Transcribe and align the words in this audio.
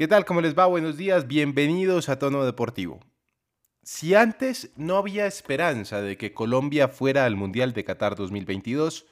¿Qué 0.00 0.08
tal? 0.08 0.24
¿Cómo 0.24 0.40
les 0.40 0.58
va? 0.58 0.64
Buenos 0.64 0.96
días, 0.96 1.26
bienvenidos 1.26 2.08
a 2.08 2.18
Tono 2.18 2.46
Deportivo. 2.46 3.00
Si 3.82 4.14
antes 4.14 4.70
no 4.74 4.96
había 4.96 5.26
esperanza 5.26 6.00
de 6.00 6.16
que 6.16 6.32
Colombia 6.32 6.88
fuera 6.88 7.26
al 7.26 7.36
Mundial 7.36 7.74
de 7.74 7.84
Qatar 7.84 8.16
2022, 8.16 9.04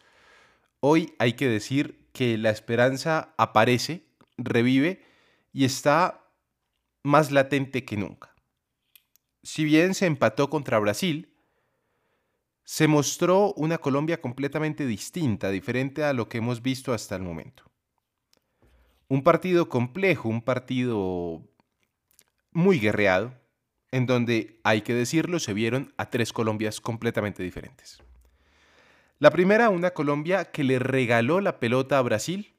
hoy 0.81 1.13
hay 1.19 1.35
que 1.35 1.47
decir 1.47 2.09
que 2.15 2.39
la 2.39 2.49
esperanza 2.49 3.35
aparece, 3.37 4.07
revive 4.39 5.05
y 5.53 5.67
está 5.67 6.25
más 7.03 7.33
latente 7.33 7.85
que 7.85 7.99
nunca. 7.99 8.35
Si 9.43 9.67
bien 9.67 9.93
se 9.93 10.07
empató 10.07 10.49
contra 10.49 10.79
Brasil, 10.79 11.37
se 12.65 12.89
mostró 12.89 13.53
una 13.59 13.77
Colombia 13.77 14.23
completamente 14.23 14.87
distinta, 14.87 15.51
diferente 15.51 16.03
a 16.03 16.15
lo 16.15 16.31
que 16.31 16.39
hemos 16.39 16.63
visto 16.63 16.95
hasta 16.95 17.15
el 17.15 17.25
momento 17.25 17.68
un 19.09 19.23
partido 19.23 19.69
complejo, 19.69 20.29
un 20.29 20.43
partido 20.43 21.43
muy 22.53 22.79
guerreado, 22.79 23.35
en 23.91 24.07
donde, 24.07 24.61
hay 24.65 24.83
que 24.83 24.95
decirlo, 24.95 25.39
se 25.39 25.55
vieron 25.55 25.95
a 25.97 26.11
tres 26.11 26.33
Colombias 26.33 26.81
completamente 26.81 27.43
diferentes. 27.43 28.03
La 29.19 29.31
primera, 29.31 29.71
una 29.71 29.91
Colombia 29.91 30.45
que 30.47 30.63
le 30.63 30.79
regaló 30.79 31.41
la 31.41 31.59
pelota 31.59 31.99
a 31.99 32.03
Brasil, 32.03 32.55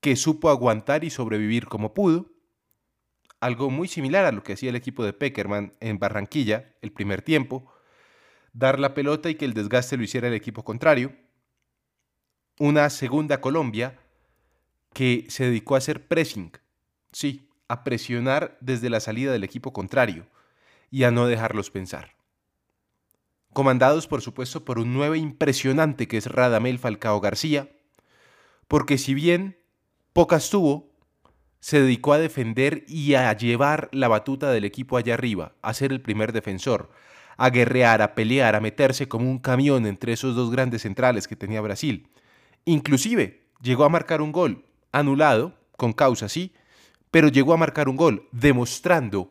que 0.00 0.16
supo 0.16 0.50
aguantar 0.50 1.04
y 1.04 1.10
sobrevivir 1.10 1.66
como 1.66 1.94
pudo, 1.94 2.30
algo 3.40 3.70
muy 3.70 3.88
similar 3.88 4.24
a 4.24 4.32
lo 4.32 4.42
que 4.42 4.54
hacía 4.54 4.70
el 4.70 4.76
equipo 4.76 5.04
de 5.04 5.12
Peckerman 5.12 5.72
en 5.80 5.98
Barranquilla 5.98 6.74
el 6.82 6.92
primer 6.92 7.22
tiempo, 7.22 7.72
dar 8.52 8.80
la 8.80 8.94
pelota 8.94 9.30
y 9.30 9.36
que 9.36 9.44
el 9.44 9.54
desgaste 9.54 9.96
lo 9.96 10.02
hiciera 10.02 10.28
el 10.28 10.34
equipo 10.34 10.64
contrario. 10.64 11.14
Una 12.58 12.88
segunda 12.90 13.40
Colombia 13.40 13.98
que 14.94 15.26
se 15.28 15.44
dedicó 15.44 15.74
a 15.74 15.78
hacer 15.78 16.08
pressing, 16.08 16.52
sí, 17.12 17.50
a 17.68 17.84
presionar 17.84 18.56
desde 18.60 18.88
la 18.88 19.00
salida 19.00 19.32
del 19.32 19.44
equipo 19.44 19.72
contrario 19.72 20.26
y 20.90 21.04
a 21.04 21.10
no 21.10 21.26
dejarlos 21.26 21.70
pensar. 21.70 22.16
Comandados, 23.52 24.06
por 24.06 24.22
supuesto, 24.22 24.64
por 24.64 24.78
un 24.78 24.94
nuevo 24.94 25.14
impresionante 25.14 26.08
que 26.08 26.16
es 26.16 26.26
Radamel 26.26 26.78
Falcao 26.78 27.20
García, 27.20 27.70
porque 28.68 28.98
si 28.98 29.14
bien 29.14 29.58
pocas 30.12 30.50
tuvo, 30.50 30.90
se 31.60 31.80
dedicó 31.80 32.12
a 32.12 32.18
defender 32.18 32.84
y 32.88 33.14
a 33.14 33.32
llevar 33.32 33.88
la 33.92 34.08
batuta 34.08 34.50
del 34.50 34.64
equipo 34.64 34.96
allá 34.96 35.14
arriba, 35.14 35.54
a 35.62 35.72
ser 35.72 35.92
el 35.92 36.00
primer 36.00 36.32
defensor, 36.32 36.90
a 37.36 37.50
guerrear, 37.50 38.02
a 38.02 38.14
pelear, 38.14 38.54
a 38.54 38.60
meterse 38.60 39.08
como 39.08 39.30
un 39.30 39.38
camión 39.38 39.86
entre 39.86 40.12
esos 40.12 40.36
dos 40.36 40.50
grandes 40.50 40.82
centrales 40.82 41.26
que 41.26 41.36
tenía 41.36 41.60
Brasil. 41.60 42.10
Inclusive 42.64 43.46
llegó 43.62 43.84
a 43.84 43.88
marcar 43.88 44.20
un 44.20 44.32
gol, 44.32 44.64
anulado, 44.94 45.54
con 45.76 45.92
causa 45.92 46.28
sí, 46.28 46.52
pero 47.10 47.28
llegó 47.28 47.52
a 47.52 47.58
marcar 47.58 47.88
un 47.88 47.96
gol, 47.96 48.28
demostrando 48.32 49.28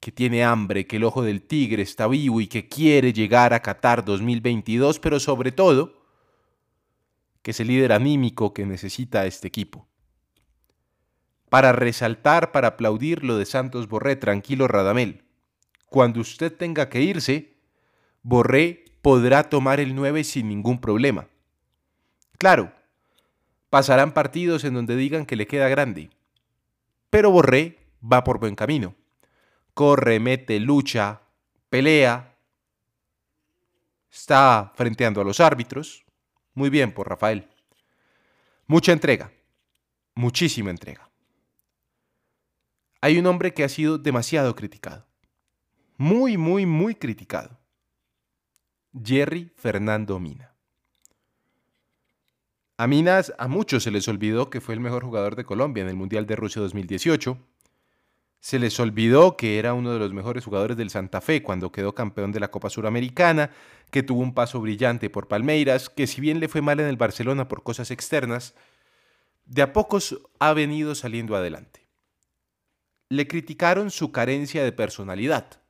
que 0.00 0.10
tiene 0.12 0.44
hambre, 0.44 0.86
que 0.86 0.96
el 0.96 1.04
ojo 1.04 1.22
del 1.22 1.42
tigre 1.42 1.82
está 1.82 2.08
vivo 2.08 2.40
y 2.40 2.48
que 2.48 2.68
quiere 2.68 3.12
llegar 3.12 3.54
a 3.54 3.60
Qatar 3.60 4.04
2022, 4.04 4.98
pero 4.98 5.20
sobre 5.20 5.52
todo, 5.52 6.02
que 7.42 7.52
es 7.52 7.60
el 7.60 7.68
líder 7.68 7.92
anímico 7.92 8.52
que 8.52 8.66
necesita 8.66 9.26
este 9.26 9.48
equipo. 9.48 9.86
Para 11.48 11.72
resaltar, 11.72 12.50
para 12.50 12.68
aplaudir 12.68 13.22
lo 13.22 13.36
de 13.36 13.46
Santos 13.46 13.86
Borré, 13.86 14.16
tranquilo 14.16 14.66
Radamel. 14.66 15.22
Cuando 15.86 16.20
usted 16.20 16.52
tenga 16.52 16.88
que 16.88 17.02
irse, 17.02 17.54
Borré 18.22 18.84
podrá 19.02 19.44
tomar 19.44 19.78
el 19.78 19.94
9 19.94 20.24
sin 20.24 20.48
ningún 20.48 20.80
problema. 20.80 21.28
Claro, 22.38 22.72
Pasarán 23.72 24.12
partidos 24.12 24.64
en 24.64 24.74
donde 24.74 24.96
digan 24.96 25.24
que 25.24 25.34
le 25.34 25.46
queda 25.46 25.66
grande. 25.66 26.10
Pero 27.08 27.30
Borré 27.30 27.78
va 28.02 28.22
por 28.22 28.38
buen 28.38 28.54
camino. 28.54 28.94
Corre, 29.72 30.20
mete, 30.20 30.60
lucha, 30.60 31.22
pelea. 31.70 32.36
Está 34.10 34.74
frenteando 34.74 35.22
a 35.22 35.24
los 35.24 35.40
árbitros. 35.40 36.04
Muy 36.52 36.68
bien 36.68 36.92
por 36.92 37.08
Rafael. 37.08 37.48
Mucha 38.66 38.92
entrega. 38.92 39.32
Muchísima 40.14 40.68
entrega. 40.68 41.08
Hay 43.00 43.18
un 43.18 43.24
hombre 43.24 43.54
que 43.54 43.64
ha 43.64 43.70
sido 43.70 43.96
demasiado 43.96 44.54
criticado. 44.54 45.06
Muy, 45.96 46.36
muy, 46.36 46.66
muy 46.66 46.94
criticado. 46.94 47.58
Jerry 49.02 49.50
Fernando 49.56 50.18
Mina. 50.18 50.51
A 52.82 52.88
Minas 52.88 53.32
a 53.38 53.46
muchos 53.46 53.84
se 53.84 53.92
les 53.92 54.08
olvidó 54.08 54.50
que 54.50 54.60
fue 54.60 54.74
el 54.74 54.80
mejor 54.80 55.04
jugador 55.04 55.36
de 55.36 55.44
Colombia 55.44 55.82
en 55.82 55.88
el 55.88 55.94
Mundial 55.94 56.26
de 56.26 56.34
Rusia 56.34 56.60
2018. 56.62 57.38
Se 58.40 58.58
les 58.58 58.80
olvidó 58.80 59.36
que 59.36 59.60
era 59.60 59.72
uno 59.72 59.92
de 59.92 60.00
los 60.00 60.12
mejores 60.12 60.44
jugadores 60.44 60.76
del 60.76 60.90
Santa 60.90 61.20
Fe 61.20 61.44
cuando 61.44 61.70
quedó 61.70 61.94
campeón 61.94 62.32
de 62.32 62.40
la 62.40 62.50
Copa 62.50 62.70
Suramericana, 62.70 63.52
que 63.92 64.02
tuvo 64.02 64.20
un 64.20 64.34
paso 64.34 64.60
brillante 64.60 65.10
por 65.10 65.28
Palmeiras, 65.28 65.90
que 65.90 66.08
si 66.08 66.20
bien 66.20 66.40
le 66.40 66.48
fue 66.48 66.60
mal 66.60 66.80
en 66.80 66.88
el 66.88 66.96
Barcelona 66.96 67.46
por 67.46 67.62
cosas 67.62 67.92
externas, 67.92 68.56
de 69.44 69.62
a 69.62 69.72
pocos 69.72 70.18
ha 70.40 70.52
venido 70.52 70.96
saliendo 70.96 71.36
adelante. 71.36 71.86
Le 73.08 73.28
criticaron 73.28 73.92
su 73.92 74.10
carencia 74.10 74.64
de 74.64 74.72
personalidad. 74.72 75.62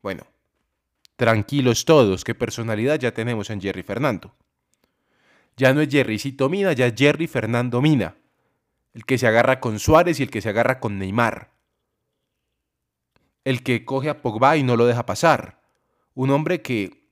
Bueno, 0.00 0.28
tranquilos 1.16 1.84
todos, 1.84 2.22
¿qué 2.22 2.36
personalidad 2.36 3.00
ya 3.00 3.14
tenemos 3.14 3.50
en 3.50 3.60
Jerry 3.60 3.82
Fernando? 3.82 4.32
Ya 5.60 5.74
no 5.74 5.82
es 5.82 5.90
Jerrycito 5.90 6.48
Mina, 6.48 6.72
ya 6.72 6.86
es 6.86 6.94
Jerry 6.96 7.26
Fernando 7.26 7.82
Mina. 7.82 8.16
El 8.94 9.04
que 9.04 9.18
se 9.18 9.26
agarra 9.26 9.60
con 9.60 9.78
Suárez 9.78 10.18
y 10.18 10.22
el 10.22 10.30
que 10.30 10.40
se 10.40 10.48
agarra 10.48 10.80
con 10.80 10.98
Neymar. 10.98 11.50
El 13.44 13.62
que 13.62 13.84
coge 13.84 14.08
a 14.08 14.22
Pogba 14.22 14.56
y 14.56 14.62
no 14.62 14.74
lo 14.78 14.86
deja 14.86 15.04
pasar. 15.04 15.60
Un 16.14 16.30
hombre 16.30 16.62
que 16.62 17.04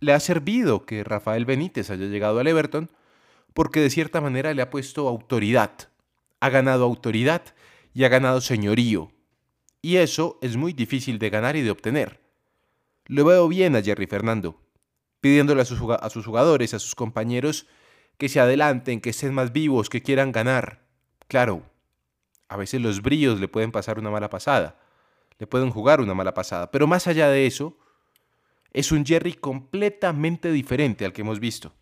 le 0.00 0.12
ha 0.12 0.18
servido 0.18 0.84
que 0.84 1.04
Rafael 1.04 1.44
Benítez 1.44 1.90
haya 1.90 2.06
llegado 2.06 2.40
al 2.40 2.48
Everton 2.48 2.90
porque 3.52 3.78
de 3.78 3.90
cierta 3.90 4.20
manera 4.20 4.52
le 4.52 4.60
ha 4.60 4.70
puesto 4.70 5.06
autoridad. 5.06 5.70
Ha 6.40 6.48
ganado 6.48 6.82
autoridad 6.82 7.42
y 7.92 8.02
ha 8.02 8.08
ganado 8.08 8.40
señorío. 8.40 9.12
Y 9.80 9.98
eso 9.98 10.40
es 10.42 10.56
muy 10.56 10.72
difícil 10.72 11.20
de 11.20 11.30
ganar 11.30 11.54
y 11.54 11.62
de 11.62 11.70
obtener. 11.70 12.20
Lo 13.06 13.24
veo 13.24 13.46
bien 13.46 13.76
a 13.76 13.82
Jerry 13.82 14.08
Fernando 14.08 14.63
pidiéndole 15.24 15.62
a 15.62 15.64
sus, 15.64 15.78
jugadores, 15.78 16.74
a 16.74 16.78
sus 16.78 16.94
compañeros, 16.94 17.66
que 18.18 18.28
se 18.28 18.40
adelanten, 18.40 19.00
que 19.00 19.08
estén 19.08 19.32
más 19.32 19.54
vivos, 19.54 19.88
que 19.88 20.02
quieran 20.02 20.32
ganar. 20.32 20.82
Claro, 21.28 21.62
a 22.46 22.58
veces 22.58 22.82
los 22.82 23.00
brillos 23.00 23.40
le 23.40 23.48
pueden 23.48 23.72
pasar 23.72 23.98
una 23.98 24.10
mala 24.10 24.28
pasada, 24.28 24.76
le 25.38 25.46
pueden 25.46 25.70
jugar 25.70 26.02
una 26.02 26.12
mala 26.12 26.34
pasada, 26.34 26.70
pero 26.70 26.86
más 26.86 27.06
allá 27.06 27.30
de 27.30 27.46
eso, 27.46 27.78
es 28.74 28.92
un 28.92 29.06
Jerry 29.06 29.32
completamente 29.32 30.52
diferente 30.52 31.06
al 31.06 31.14
que 31.14 31.22
hemos 31.22 31.40
visto. 31.40 31.72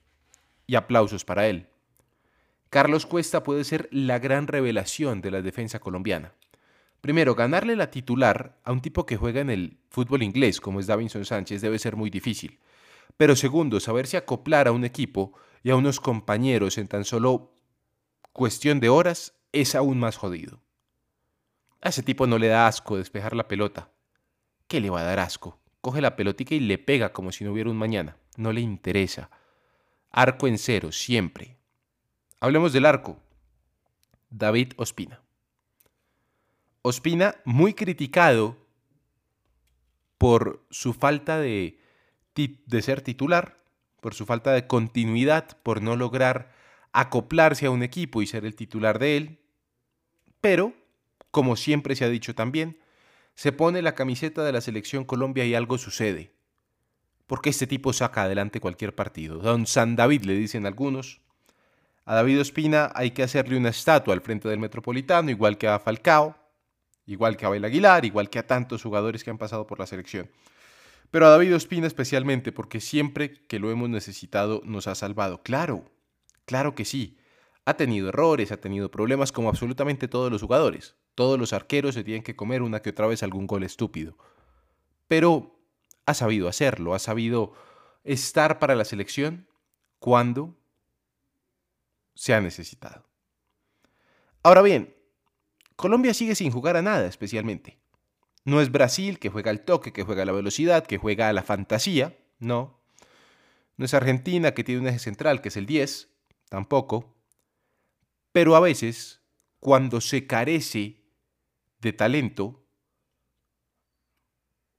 Y 0.68 0.76
aplausos 0.76 1.24
para 1.24 1.48
él. 1.48 1.66
Carlos 2.70 3.06
Cuesta 3.06 3.42
puede 3.42 3.64
ser 3.64 3.88
la 3.90 4.20
gran 4.20 4.46
revelación 4.46 5.20
de 5.20 5.32
la 5.32 5.42
defensa 5.42 5.80
colombiana. 5.80 6.32
Primero, 7.00 7.34
ganarle 7.34 7.74
la 7.74 7.90
titular 7.90 8.60
a 8.62 8.70
un 8.70 8.82
tipo 8.82 9.04
que 9.04 9.16
juega 9.16 9.40
en 9.40 9.50
el 9.50 9.78
fútbol 9.90 10.22
inglés, 10.22 10.60
como 10.60 10.78
es 10.78 10.86
Davinson 10.86 11.24
Sánchez, 11.24 11.60
debe 11.60 11.80
ser 11.80 11.96
muy 11.96 12.08
difícil. 12.08 12.60
Pero 13.16 13.36
segundo, 13.36 13.80
saberse 13.80 14.16
acoplar 14.16 14.68
a 14.68 14.72
un 14.72 14.84
equipo 14.84 15.32
y 15.62 15.70
a 15.70 15.76
unos 15.76 16.00
compañeros 16.00 16.78
en 16.78 16.88
tan 16.88 17.04
solo 17.04 17.52
cuestión 18.32 18.80
de 18.80 18.88
horas 18.88 19.34
es 19.52 19.74
aún 19.74 19.98
más 19.98 20.16
jodido. 20.16 20.60
A 21.80 21.88
ese 21.88 22.02
tipo 22.02 22.26
no 22.26 22.38
le 22.38 22.48
da 22.48 22.66
asco 22.66 22.96
despejar 22.96 23.34
la 23.34 23.48
pelota. 23.48 23.90
¿Qué 24.68 24.80
le 24.80 24.90
va 24.90 25.00
a 25.00 25.04
dar 25.04 25.18
asco? 25.18 25.58
Coge 25.80 26.00
la 26.00 26.16
pelotica 26.16 26.54
y 26.54 26.60
le 26.60 26.78
pega 26.78 27.12
como 27.12 27.32
si 27.32 27.44
no 27.44 27.52
hubiera 27.52 27.70
un 27.70 27.76
mañana. 27.76 28.16
No 28.36 28.52
le 28.52 28.60
interesa. 28.60 29.30
Arco 30.10 30.46
en 30.46 30.58
cero, 30.58 30.92
siempre. 30.92 31.58
Hablemos 32.40 32.72
del 32.72 32.86
arco. 32.86 33.20
David 34.30 34.72
Ospina. 34.76 35.20
Ospina 36.82 37.36
muy 37.44 37.74
criticado 37.74 38.56
por 40.18 40.64
su 40.70 40.92
falta 40.94 41.38
de 41.38 41.78
de 42.34 42.82
ser 42.82 43.02
titular, 43.02 43.58
por 44.00 44.14
su 44.14 44.26
falta 44.26 44.52
de 44.52 44.66
continuidad, 44.66 45.56
por 45.62 45.82
no 45.82 45.96
lograr 45.96 46.52
acoplarse 46.92 47.66
a 47.66 47.70
un 47.70 47.82
equipo 47.82 48.22
y 48.22 48.26
ser 48.26 48.44
el 48.44 48.54
titular 48.54 48.98
de 48.98 49.16
él. 49.16 49.38
Pero, 50.40 50.74
como 51.30 51.56
siempre 51.56 51.94
se 51.94 52.04
ha 52.04 52.08
dicho 52.08 52.34
también, 52.34 52.78
se 53.34 53.52
pone 53.52 53.82
la 53.82 53.94
camiseta 53.94 54.44
de 54.44 54.52
la 54.52 54.60
selección 54.60 55.04
Colombia 55.04 55.44
y 55.44 55.54
algo 55.54 55.78
sucede. 55.78 56.32
Porque 57.26 57.50
este 57.50 57.66
tipo 57.66 57.92
saca 57.92 58.24
adelante 58.24 58.60
cualquier 58.60 58.94
partido. 58.94 59.38
Don 59.38 59.66
San 59.66 59.96
David 59.96 60.24
le 60.24 60.34
dicen 60.34 60.66
algunos. 60.66 61.20
A 62.04 62.16
David 62.16 62.40
Ospina 62.40 62.90
hay 62.94 63.12
que 63.12 63.22
hacerle 63.22 63.56
una 63.56 63.70
estatua 63.70 64.12
al 64.12 64.20
frente 64.20 64.48
del 64.48 64.58
Metropolitano, 64.58 65.30
igual 65.30 65.56
que 65.56 65.68
a 65.68 65.78
Falcao, 65.78 66.36
igual 67.06 67.36
que 67.36 67.44
a 67.44 67.48
Abel 67.48 67.64
Aguilar, 67.64 68.04
igual 68.04 68.28
que 68.28 68.40
a 68.40 68.46
tantos 68.46 68.82
jugadores 68.82 69.22
que 69.22 69.30
han 69.30 69.38
pasado 69.38 69.66
por 69.66 69.78
la 69.78 69.86
selección. 69.86 70.28
Pero 71.12 71.26
a 71.26 71.28
David 71.28 71.54
Ospina 71.54 71.86
especialmente, 71.86 72.52
porque 72.52 72.80
siempre 72.80 73.46
que 73.46 73.58
lo 73.58 73.70
hemos 73.70 73.90
necesitado 73.90 74.62
nos 74.64 74.86
ha 74.86 74.94
salvado. 74.94 75.42
Claro, 75.42 75.84
claro 76.46 76.74
que 76.74 76.86
sí. 76.86 77.18
Ha 77.66 77.74
tenido 77.74 78.08
errores, 78.08 78.50
ha 78.50 78.56
tenido 78.56 78.90
problemas 78.90 79.30
como 79.30 79.50
absolutamente 79.50 80.08
todos 80.08 80.32
los 80.32 80.40
jugadores. 80.40 80.96
Todos 81.14 81.38
los 81.38 81.52
arqueros 81.52 81.94
se 81.94 82.02
tienen 82.02 82.22
que 82.22 82.34
comer 82.34 82.62
una 82.62 82.80
que 82.80 82.90
otra 82.90 83.06
vez 83.06 83.22
algún 83.22 83.46
gol 83.46 83.62
estúpido. 83.62 84.16
Pero 85.06 85.60
ha 86.06 86.14
sabido 86.14 86.48
hacerlo, 86.48 86.94
ha 86.94 86.98
sabido 86.98 87.52
estar 88.04 88.58
para 88.58 88.74
la 88.74 88.86
selección 88.86 89.46
cuando 89.98 90.56
se 92.14 92.32
ha 92.32 92.40
necesitado. 92.40 93.06
Ahora 94.42 94.62
bien, 94.62 94.96
Colombia 95.76 96.14
sigue 96.14 96.34
sin 96.34 96.50
jugar 96.50 96.78
a 96.78 96.82
nada 96.82 97.06
especialmente. 97.06 97.81
No 98.44 98.60
es 98.60 98.72
Brasil 98.72 99.18
que 99.18 99.30
juega 99.30 99.50
al 99.50 99.64
toque, 99.64 99.92
que 99.92 100.02
juega 100.02 100.22
a 100.22 100.26
la 100.26 100.32
velocidad, 100.32 100.86
que 100.86 100.98
juega 100.98 101.28
a 101.28 101.32
la 101.32 101.42
fantasía, 101.42 102.18
no. 102.38 102.80
No 103.76 103.84
es 103.84 103.94
Argentina 103.94 104.52
que 104.52 104.64
tiene 104.64 104.80
un 104.80 104.88
eje 104.88 104.98
central 104.98 105.40
que 105.40 105.48
es 105.48 105.56
el 105.56 105.66
10, 105.66 106.08
tampoco. 106.48 107.14
Pero 108.32 108.56
a 108.56 108.60
veces, 108.60 109.20
cuando 109.60 110.00
se 110.00 110.26
carece 110.26 111.02
de 111.80 111.92
talento, 111.92 112.64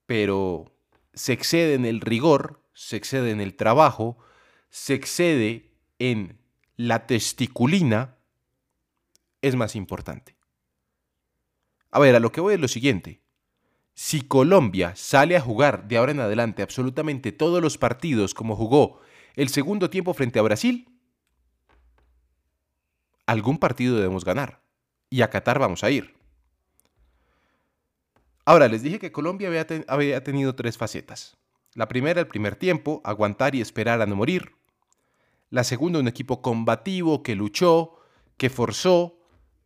pero 0.06 0.74
se 1.14 1.32
excede 1.32 1.74
en 1.74 1.86
el 1.86 2.00
rigor, 2.00 2.62
se 2.74 2.96
excede 2.96 3.30
en 3.30 3.40
el 3.40 3.54
trabajo, 3.54 4.18
se 4.68 4.94
excede 4.94 5.70
en 5.98 6.38
la 6.76 7.06
testiculina, 7.06 8.16
es 9.40 9.54
más 9.56 9.76
importante. 9.76 10.36
A 11.90 12.00
ver, 12.00 12.16
a 12.16 12.20
lo 12.20 12.32
que 12.32 12.40
voy 12.40 12.54
es 12.54 12.60
lo 12.60 12.68
siguiente. 12.68 13.23
Si 13.94 14.22
Colombia 14.22 14.94
sale 14.96 15.36
a 15.36 15.40
jugar 15.40 15.86
de 15.86 15.96
ahora 15.96 16.12
en 16.12 16.20
adelante 16.20 16.62
absolutamente 16.62 17.32
todos 17.32 17.62
los 17.62 17.78
partidos 17.78 18.34
como 18.34 18.56
jugó 18.56 19.00
el 19.34 19.48
segundo 19.48 19.90
tiempo 19.90 20.14
frente 20.14 20.38
a 20.38 20.42
Brasil, 20.42 20.88
algún 23.26 23.58
partido 23.58 23.96
debemos 23.96 24.24
ganar. 24.24 24.62
Y 25.10 25.22
a 25.22 25.30
Qatar 25.30 25.58
vamos 25.58 25.84
a 25.84 25.90
ir. 25.90 26.14
Ahora, 28.44 28.68
les 28.68 28.82
dije 28.82 28.98
que 28.98 29.12
Colombia 29.12 29.48
había, 29.88 30.22
tenido 30.24 30.54
tres 30.54 30.76
facetas. 30.76 31.36
La 31.74 31.88
primera, 31.88 32.20
el 32.20 32.26
primer 32.26 32.56
tiempo, 32.56 33.00
aguantar 33.04 33.54
y 33.54 33.60
esperar 33.60 34.02
a 34.02 34.06
no 34.06 34.16
morir. 34.16 34.52
La 35.50 35.64
segunda, 35.64 35.98
un 35.98 36.08
equipo 36.08 36.42
combativo 36.42 37.22
que 37.22 37.34
luchó, 37.34 37.96
que 38.36 38.50
forzó, 38.50 39.18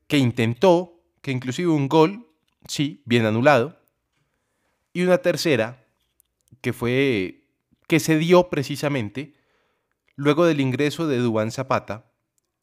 que 0.06 0.18
intentó, 0.18 1.02
que 1.22 1.32
inclusive 1.32 1.70
un 1.70 1.88
gol, 1.88 2.28
sí, 2.68 3.02
bien 3.04 3.26
anulado. 3.26 3.77
Y 4.92 5.02
una 5.02 5.18
tercera, 5.18 5.84
que 6.60 6.72
fue, 6.72 7.44
que 7.86 8.00
se 8.00 8.18
dio 8.18 8.50
precisamente 8.50 9.34
luego 10.16 10.46
del 10.46 10.60
ingreso 10.60 11.06
de 11.06 11.18
Dubán 11.18 11.50
Zapata 11.50 12.10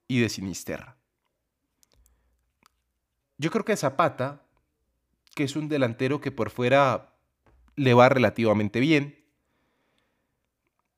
y 0.07 0.19
de 0.19 0.29
Sinisterra. 0.29 0.97
Yo 3.37 3.51
creo 3.51 3.65
que 3.65 3.75
Zapata 3.75 4.45
que 5.35 5.43
es 5.43 5.55
un 5.55 5.67
delantero 5.67 6.21
que 6.21 6.31
por 6.31 6.49
fuera 6.49 7.13
le 7.75 7.93
va 7.93 8.09
relativamente 8.09 8.79
bien, 8.79 9.25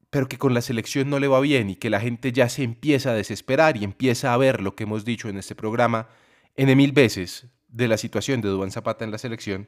pero 0.10 0.30
que 0.30 0.38
con 0.38 0.54
la 0.54 0.62
selección 0.62 1.10
no 1.10 1.20
le 1.20 1.28
va 1.28 1.42
bien 1.42 1.72
y 1.72 1.76
que 1.76 1.90
la 1.90 2.00
gente 2.00 2.32
ya 2.32 2.48
se 2.48 2.64
empieza 2.64 3.10
a 3.10 3.16
desesperar 3.16 3.76
y 3.76 3.84
empieza 3.84 4.34
a 4.34 4.38
ver 4.38 4.62
lo 4.62 4.76
que 4.76 4.84
hemos 4.84 5.04
dicho 5.04 5.28
en 5.28 5.38
este 5.38 5.56
programa 5.56 6.08
en 6.56 6.76
mil 6.78 6.92
veces 6.92 7.48
de 7.68 7.88
la 7.88 7.98
situación 7.98 8.40
de 8.40 8.50
Dubán 8.50 8.72
Zapata 8.72 9.04
en 9.04 9.12
la 9.12 9.18
selección, 9.18 9.68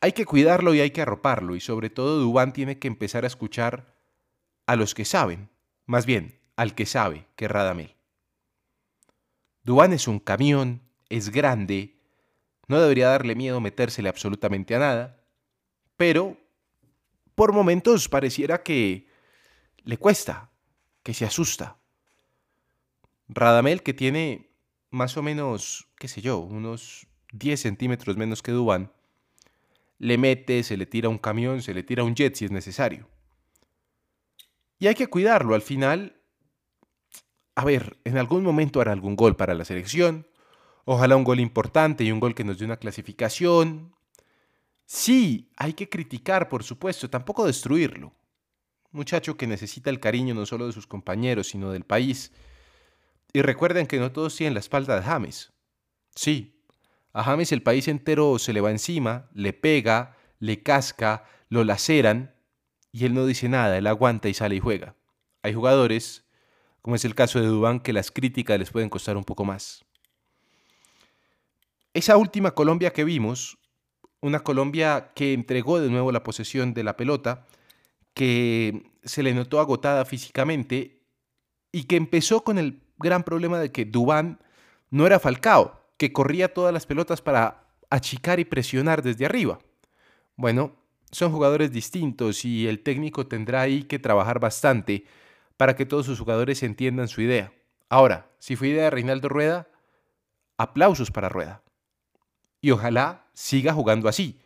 hay 0.00 0.12
que 0.12 0.24
cuidarlo 0.24 0.74
y 0.74 0.80
hay 0.80 0.90
que 0.90 1.02
arroparlo 1.02 1.54
y 1.54 1.60
sobre 1.60 1.90
todo 1.90 2.18
Dubán 2.18 2.52
tiene 2.52 2.78
que 2.78 2.88
empezar 2.88 3.24
a 3.24 3.26
escuchar 3.26 3.94
a 4.66 4.76
los 4.76 4.94
que 4.94 5.04
saben, 5.04 5.50
más 5.86 6.06
bien 6.06 6.40
al 6.56 6.74
que 6.74 6.86
sabe, 6.86 7.26
que 7.36 7.48
Radamel. 7.48 7.96
Dubán 9.62 9.92
es 9.92 10.08
un 10.08 10.18
camión, 10.18 10.82
es 11.08 11.30
grande, 11.30 11.98
no 12.68 12.80
debería 12.80 13.08
darle 13.08 13.34
miedo 13.34 13.60
metérsele 13.60 14.08
absolutamente 14.08 14.74
a 14.74 14.78
nada, 14.78 15.24
pero 15.96 16.36
por 17.34 17.52
momentos 17.52 18.08
pareciera 18.08 18.62
que 18.62 19.08
le 19.84 19.96
cuesta, 19.98 20.50
que 21.02 21.14
se 21.14 21.24
asusta. 21.24 21.78
Radamel, 23.28 23.82
que 23.82 23.94
tiene 23.94 24.50
más 24.90 25.16
o 25.16 25.22
menos, 25.22 25.88
qué 25.96 26.08
sé 26.08 26.20
yo, 26.20 26.38
unos 26.38 27.06
10 27.32 27.60
centímetros 27.60 28.16
menos 28.16 28.42
que 28.42 28.52
Dubán, 28.52 28.92
le 30.00 30.18
mete, 30.18 30.64
se 30.64 30.76
le 30.76 30.86
tira 30.86 31.08
un 31.08 31.18
camión, 31.18 31.62
se 31.62 31.72
le 31.72 31.84
tira 31.84 32.02
un 32.02 32.16
jet 32.16 32.34
si 32.34 32.46
es 32.46 32.50
necesario. 32.50 33.08
Y 34.80 34.88
hay 34.88 34.96
que 34.96 35.06
cuidarlo. 35.06 35.54
Al 35.54 35.62
final, 35.62 36.16
a 37.54 37.64
ver, 37.64 37.98
en 38.04 38.18
algún 38.18 38.42
momento 38.42 38.80
hará 38.80 38.92
algún 38.92 39.14
gol 39.14 39.36
para 39.36 39.54
la 39.54 39.64
selección, 39.64 40.26
Ojalá 40.84 41.14
un 41.14 41.22
gol 41.24 41.38
importante 41.38 42.02
y 42.02 42.10
un 42.10 42.18
gol 42.18 42.34
que 42.34 42.42
nos 42.42 42.58
dé 42.58 42.64
una 42.64 42.78
clasificación. 42.78 43.94
Sí, 44.86 45.52
hay 45.56 45.74
que 45.74 45.88
criticar, 45.88 46.48
por 46.48 46.64
supuesto, 46.64 47.08
tampoco 47.08 47.46
destruirlo. 47.46 48.12
Muchacho 48.90 49.36
que 49.36 49.46
necesita 49.46 49.88
el 49.90 50.00
cariño 50.00 50.34
no 50.34 50.46
solo 50.46 50.66
de 50.66 50.72
sus 50.72 50.88
compañeros, 50.88 51.48
sino 51.48 51.70
del 51.70 51.84
país. 51.84 52.32
Y 53.32 53.42
recuerden 53.42 53.86
que 53.86 54.00
no 54.00 54.10
todos 54.10 54.34
tienen 54.34 54.54
la 54.54 54.60
espalda 54.60 54.96
de 54.96 55.02
James. 55.02 55.52
Sí, 56.16 56.59
a 57.12 57.24
James 57.24 57.52
el 57.52 57.62
país 57.62 57.88
entero 57.88 58.38
se 58.38 58.52
le 58.52 58.60
va 58.60 58.70
encima, 58.70 59.28
le 59.34 59.52
pega, 59.52 60.16
le 60.38 60.62
casca, 60.62 61.24
lo 61.48 61.64
laceran 61.64 62.34
y 62.92 63.04
él 63.04 63.14
no 63.14 63.26
dice 63.26 63.48
nada, 63.48 63.76
él 63.78 63.86
aguanta 63.86 64.28
y 64.28 64.34
sale 64.34 64.56
y 64.56 64.60
juega. 64.60 64.94
Hay 65.42 65.54
jugadores, 65.54 66.24
como 66.82 66.96
es 66.96 67.04
el 67.04 67.14
caso 67.14 67.40
de 67.40 67.46
Dubán, 67.46 67.80
que 67.80 67.92
las 67.92 68.10
críticas 68.10 68.58
les 68.58 68.70
pueden 68.70 68.88
costar 68.88 69.16
un 69.16 69.24
poco 69.24 69.44
más. 69.44 69.84
Esa 71.94 72.16
última 72.16 72.52
Colombia 72.52 72.92
que 72.92 73.04
vimos, 73.04 73.58
una 74.20 74.40
Colombia 74.40 75.12
que 75.14 75.32
entregó 75.32 75.80
de 75.80 75.90
nuevo 75.90 76.12
la 76.12 76.22
posesión 76.22 76.74
de 76.74 76.84
la 76.84 76.96
pelota, 76.96 77.46
que 78.14 78.92
se 79.02 79.22
le 79.22 79.34
notó 79.34 79.60
agotada 79.60 80.04
físicamente 80.04 81.02
y 81.72 81.84
que 81.84 81.96
empezó 81.96 82.44
con 82.44 82.58
el 82.58 82.82
gran 82.98 83.24
problema 83.24 83.58
de 83.58 83.72
que 83.72 83.84
Dubán 83.84 84.40
no 84.90 85.06
era 85.06 85.18
Falcao, 85.18 85.79
que 86.00 86.14
corría 86.14 86.54
todas 86.54 86.72
las 86.72 86.86
pelotas 86.86 87.20
para 87.20 87.68
achicar 87.90 88.40
y 88.40 88.46
presionar 88.46 89.02
desde 89.02 89.26
arriba. 89.26 89.58
Bueno, 90.34 90.74
son 91.10 91.30
jugadores 91.30 91.72
distintos 91.72 92.46
y 92.46 92.66
el 92.68 92.82
técnico 92.82 93.26
tendrá 93.26 93.60
ahí 93.60 93.82
que 93.82 93.98
trabajar 93.98 94.40
bastante 94.40 95.04
para 95.58 95.76
que 95.76 95.84
todos 95.84 96.06
sus 96.06 96.18
jugadores 96.18 96.62
entiendan 96.62 97.06
su 97.06 97.20
idea. 97.20 97.52
Ahora, 97.90 98.30
si 98.38 98.56
fue 98.56 98.68
idea 98.68 98.84
de 98.84 98.90
Reinaldo 98.90 99.28
Rueda, 99.28 99.68
aplausos 100.56 101.10
para 101.10 101.28
Rueda 101.28 101.62
y 102.62 102.70
ojalá 102.70 103.26
siga 103.34 103.74
jugando 103.74 104.08
así. 104.08 104.40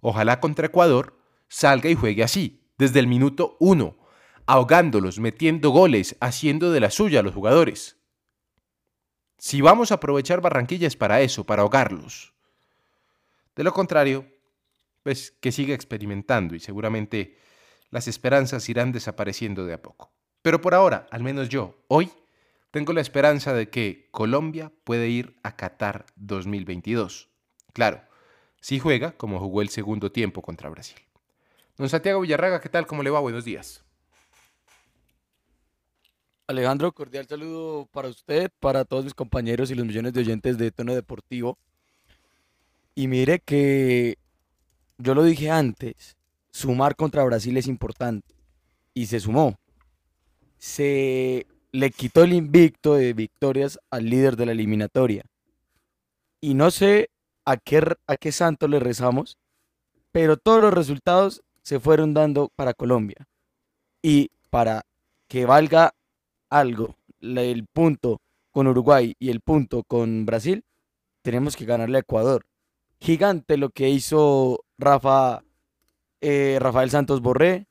Ojalá 0.00 0.38
contra 0.38 0.68
Ecuador 0.68 1.18
salga 1.48 1.90
y 1.90 1.96
juegue 1.96 2.22
así, 2.22 2.62
desde 2.78 3.00
el 3.00 3.08
minuto 3.08 3.56
uno, 3.58 3.96
ahogándolos, 4.46 5.18
metiendo 5.18 5.70
goles, 5.70 6.14
haciendo 6.20 6.70
de 6.70 6.78
la 6.78 6.90
suya 6.90 7.18
a 7.18 7.24
los 7.24 7.34
jugadores. 7.34 7.99
Si 9.40 9.62
vamos 9.62 9.90
a 9.90 9.94
aprovechar 9.94 10.42
Barranquilla 10.42 10.86
es 10.86 10.96
para 10.96 11.22
eso, 11.22 11.44
para 11.44 11.62
ahogarlos. 11.62 12.34
De 13.56 13.64
lo 13.64 13.72
contrario, 13.72 14.26
pues 15.02 15.30
que 15.40 15.50
siga 15.50 15.74
experimentando 15.74 16.54
y 16.54 16.60
seguramente 16.60 17.38
las 17.88 18.06
esperanzas 18.06 18.68
irán 18.68 18.92
desapareciendo 18.92 19.64
de 19.64 19.72
a 19.72 19.80
poco. 19.80 20.12
Pero 20.42 20.60
por 20.60 20.74
ahora, 20.74 21.06
al 21.10 21.22
menos 21.22 21.48
yo, 21.48 21.78
hoy, 21.88 22.10
tengo 22.70 22.92
la 22.92 23.00
esperanza 23.00 23.54
de 23.54 23.70
que 23.70 24.08
Colombia 24.10 24.72
puede 24.84 25.08
ir 25.08 25.34
a 25.42 25.56
Qatar 25.56 26.04
2022. 26.16 27.30
Claro, 27.72 28.02
sí 28.60 28.78
juega 28.78 29.12
como 29.12 29.40
jugó 29.40 29.62
el 29.62 29.70
segundo 29.70 30.12
tiempo 30.12 30.42
contra 30.42 30.68
Brasil. 30.68 31.00
Don 31.78 31.88
Santiago 31.88 32.20
Villarraga, 32.20 32.60
¿qué 32.60 32.68
tal? 32.68 32.86
¿Cómo 32.86 33.02
le 33.02 33.08
va? 33.08 33.20
Buenos 33.20 33.46
días. 33.46 33.82
Alejandro, 36.50 36.90
cordial 36.90 37.28
saludo 37.28 37.86
para 37.92 38.08
usted, 38.08 38.50
para 38.58 38.84
todos 38.84 39.04
mis 39.04 39.14
compañeros 39.14 39.70
y 39.70 39.76
los 39.76 39.86
millones 39.86 40.12
de 40.12 40.20
oyentes 40.20 40.58
de 40.58 40.72
Tono 40.72 40.96
Deportivo. 40.96 41.56
Y 42.96 43.06
mire 43.06 43.38
que 43.38 44.18
yo 44.98 45.14
lo 45.14 45.22
dije 45.22 45.48
antes, 45.48 46.16
sumar 46.50 46.96
contra 46.96 47.22
Brasil 47.22 47.56
es 47.56 47.68
importante. 47.68 48.34
Y 48.94 49.06
se 49.06 49.20
sumó. 49.20 49.60
Se 50.58 51.46
le 51.70 51.90
quitó 51.92 52.24
el 52.24 52.32
invicto 52.32 52.94
de 52.94 53.12
victorias 53.12 53.78
al 53.88 54.10
líder 54.10 54.34
de 54.34 54.46
la 54.46 54.52
eliminatoria. 54.52 55.22
Y 56.40 56.54
no 56.54 56.72
sé 56.72 57.10
a 57.44 57.58
qué, 57.58 57.96
a 58.08 58.16
qué 58.16 58.32
santo 58.32 58.66
le 58.66 58.80
rezamos, 58.80 59.38
pero 60.10 60.36
todos 60.36 60.60
los 60.62 60.74
resultados 60.74 61.42
se 61.62 61.78
fueron 61.78 62.12
dando 62.12 62.50
para 62.56 62.74
Colombia. 62.74 63.28
Y 64.02 64.32
para 64.50 64.82
que 65.28 65.46
valga 65.46 65.94
algo, 66.50 66.96
el 67.20 67.66
punto 67.66 68.20
con 68.50 68.66
Uruguay 68.66 69.14
y 69.18 69.30
el 69.30 69.40
punto 69.40 69.84
con 69.84 70.26
Brasil, 70.26 70.64
tenemos 71.22 71.56
que 71.56 71.64
ganarle 71.64 71.98
a 71.98 72.00
Ecuador. 72.00 72.44
Gigante 73.00 73.56
lo 73.56 73.70
que 73.70 73.88
hizo 73.88 74.64
Rafa, 74.76 75.42
eh, 76.20 76.58
Rafael 76.60 76.90
Santos 76.90 77.22
Borré, 77.22 77.66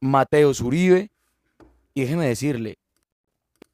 Mateo 0.00 0.54
Zuribe, 0.54 1.10
y 1.94 2.00
déjeme 2.00 2.26
decirle, 2.26 2.78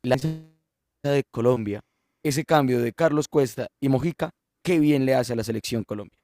la 0.03 0.17
de 0.17 1.25
Colombia, 1.31 1.81
ese 2.23 2.45
cambio 2.45 2.81
de 2.81 2.93
Carlos 2.93 3.29
Cuesta 3.29 3.69
y 3.81 3.89
Mojica 3.89 4.31
qué 4.69 4.79
bien 4.79 5.07
le 5.07 5.15
hace 5.15 5.33
a 5.33 5.37
la 5.37 5.45
selección 5.45 5.83
Colombia. 5.83 6.19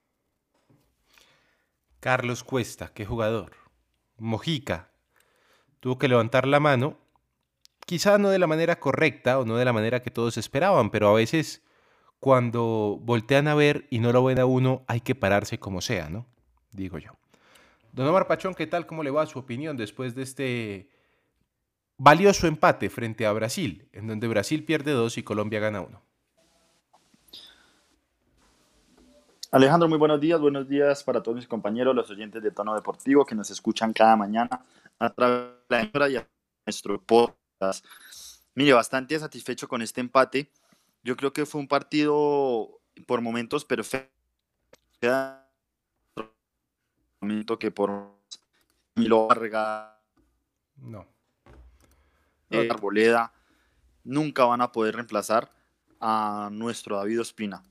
Carlos 2.01 2.45
Cuesta, 2.45 2.93
qué 2.93 3.07
jugador. 3.07 3.53
Mojica, 4.19 4.91
tuvo 5.81 5.99
que 5.99 6.09
levantar 6.09 6.47
la 6.47 6.61
mano, 6.61 6.99
quizá 7.87 8.19
no 8.19 8.31
de 8.31 8.39
la 8.39 8.47
manera 8.47 8.79
correcta 8.81 9.39
o 9.39 9.45
no 9.45 9.57
de 9.57 9.65
la 9.65 9.73
manera 9.73 10.01
que 10.01 10.11
todos 10.11 10.37
esperaban, 10.37 10.91
pero 10.91 11.09
a 11.09 11.15
veces 11.15 11.63
cuando 12.21 12.99
voltean 13.03 13.49
a 13.49 13.55
ver 13.55 13.87
y 13.91 13.99
no 13.99 14.13
lo 14.13 14.25
ven 14.25 14.39
a 14.39 14.47
uno, 14.47 14.83
hay 14.87 15.01
que 15.01 15.15
pararse 15.15 15.59
como 15.59 15.81
sea, 15.81 16.09
¿no? 16.09 16.27
Digo 16.73 16.99
yo. 16.99 17.13
Don 17.93 18.07
Omar 18.09 18.27
Pachón, 18.27 18.55
¿qué 18.55 18.67
tal? 18.67 18.87
¿Cómo 18.87 19.03
le 19.03 19.11
va 19.11 19.27
su 19.27 19.39
opinión 19.39 19.77
después 19.77 20.15
de 20.15 20.23
este 20.23 20.89
valioso 21.97 22.47
empate 22.47 22.91
frente 22.91 23.27
a 23.27 23.33
Brasil, 23.33 23.89
en 23.93 24.07
donde 24.07 24.27
Brasil 24.27 24.65
pierde 24.65 24.93
dos 24.93 25.19
y 25.19 25.23
Colombia 25.23 25.61
gana 25.61 25.81
uno? 25.81 26.03
Alejandro, 29.53 29.89
muy 29.89 29.99
buenos 29.99 30.21
días. 30.21 30.41
Buenos 30.41 30.69
días 30.69 31.05
para 31.05 31.23
todos 31.23 31.37
mis 31.37 31.47
compañeros, 31.47 31.95
los 31.95 32.11
oyentes 32.11 32.43
de 32.43 32.51
Tono 32.51 32.75
Deportivo 32.75 33.25
que 33.25 33.37
nos 33.37 33.51
escuchan 33.51 33.93
cada 33.93 34.17
mañana 34.17 34.65
a 34.99 35.11
través 35.11 35.51
de 35.69 35.91
la 35.93 36.09
y 36.09 36.17
a 36.17 36.29
nuestro 36.67 37.01
podcast. 37.01 37.44
Mire, 38.55 38.73
bastante 38.73 39.19
satisfecho 39.19 39.69
con 39.69 39.83
este 39.83 40.01
empate. 40.01 40.51
Yo 41.03 41.17
creo 41.17 41.33
que 41.33 41.47
fue 41.47 41.61
un 41.61 41.69
partido 41.69 42.81
por 43.07 43.21
momentos 43.21 43.65
perfecto. 43.65 44.11
Momento 47.21 47.59
que 47.59 47.71
por 47.71 48.15
Milo 48.95 49.27
Vargas, 49.27 49.93
no. 50.77 51.07
Eh, 52.51 52.69
Arboleda, 52.71 53.33
nunca 54.05 54.45
van 54.45 54.61
a 54.61 54.73
poder 54.73 54.95
reemplazar 54.95 55.51
a 56.01 56.49
nuestro 56.53 56.97
David 56.97 57.21
Ospina 57.21 57.63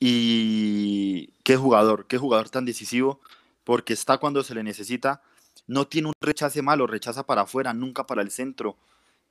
y 0.00 1.34
qué 1.44 1.56
jugador, 1.56 2.06
qué 2.06 2.16
jugador 2.16 2.48
tan 2.48 2.64
decisivo, 2.64 3.20
porque 3.64 3.92
está 3.92 4.18
cuando 4.18 4.42
se 4.42 4.54
le 4.54 4.64
necesita. 4.64 5.22
No 5.66 5.86
tiene 5.86 6.08
un 6.08 6.14
rechace 6.20 6.62
malo, 6.62 6.86
rechaza 6.86 7.26
para 7.26 7.42
afuera, 7.42 7.74
nunca 7.74 8.06
para 8.06 8.22
el 8.22 8.30
centro. 8.30 8.76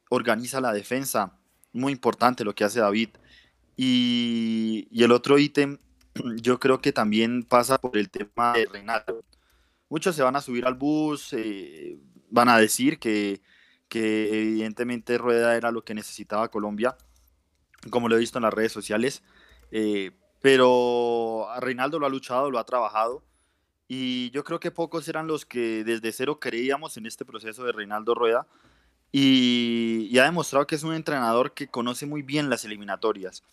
Organiza 0.09 0.61
la 0.61 0.73
defensa. 0.73 1.37
Muy 1.71 1.91
importante 1.93 2.43
lo 2.43 2.53
que 2.53 2.63
hace 2.63 2.79
David. 2.79 3.09
Y, 3.77 4.87
el 4.91 5.11
otro 5.11 5.39
ítem, 5.39 5.77
yo 6.41 6.59
creo 6.59 6.81
que 6.81 6.91
también 6.91 7.43
pasa 7.43 7.77
por 7.77 7.97
el 7.97 8.09
tema 8.09 8.53
de 8.53 8.65
Reinaldo. 8.65 9.23
Muchos 9.87 10.15
se 10.15 10.23
van 10.23 10.35
a 10.35 10.41
subir 10.41 10.65
al 10.65 10.75
bus, 10.75 11.33
eh, 11.33 11.97
van 12.29 12.49
a 12.49 12.57
decir 12.57 12.99
que, 12.99 13.41
que 13.87 14.27
evidentemente 14.41 15.17
Rueda 15.17 15.55
era 15.55 15.71
lo 15.71 15.83
que 15.83 15.95
necesitaba 15.95 16.51
Colombia, 16.51 16.95
como 17.89 18.07
lo 18.07 18.15
he 18.15 18.19
visto 18.19 18.37
en 18.37 18.43
las 18.43 18.53
redes 18.53 18.71
sociales. 18.71 19.23
Eh, 19.71 20.11
pero 20.41 21.47
Reinaldo 21.59 21.99
lo 21.99 22.05
ha 22.05 22.09
luchado, 22.09 22.51
lo 22.51 22.59
ha 22.59 22.65
trabajado. 22.65 23.23
Y 23.87 24.29
yo 24.31 24.43
creo 24.43 24.59
que 24.59 24.71
pocos 24.71 25.07
eran 25.07 25.27
los 25.27 25.45
que 25.45 25.83
desde 25.83 26.11
cero 26.11 26.39
creíamos 26.39 26.97
en 26.97 27.05
este 27.05 27.25
proceso 27.25 27.63
de 27.63 27.71
Reinaldo 27.71 28.13
Rueda. 28.13 28.45
Y, 29.11 30.17
ha 30.19 30.23
demostrado 30.23 30.67
que 30.67 30.75
es 30.75 30.83
un 30.83 30.93
entrenador 30.93 31.53
que 31.53 31.67
conoce 31.67 32.05
muy 32.05 32.21
bien 32.21 32.49
las 32.49 32.65
eliminatorias. 32.65 33.43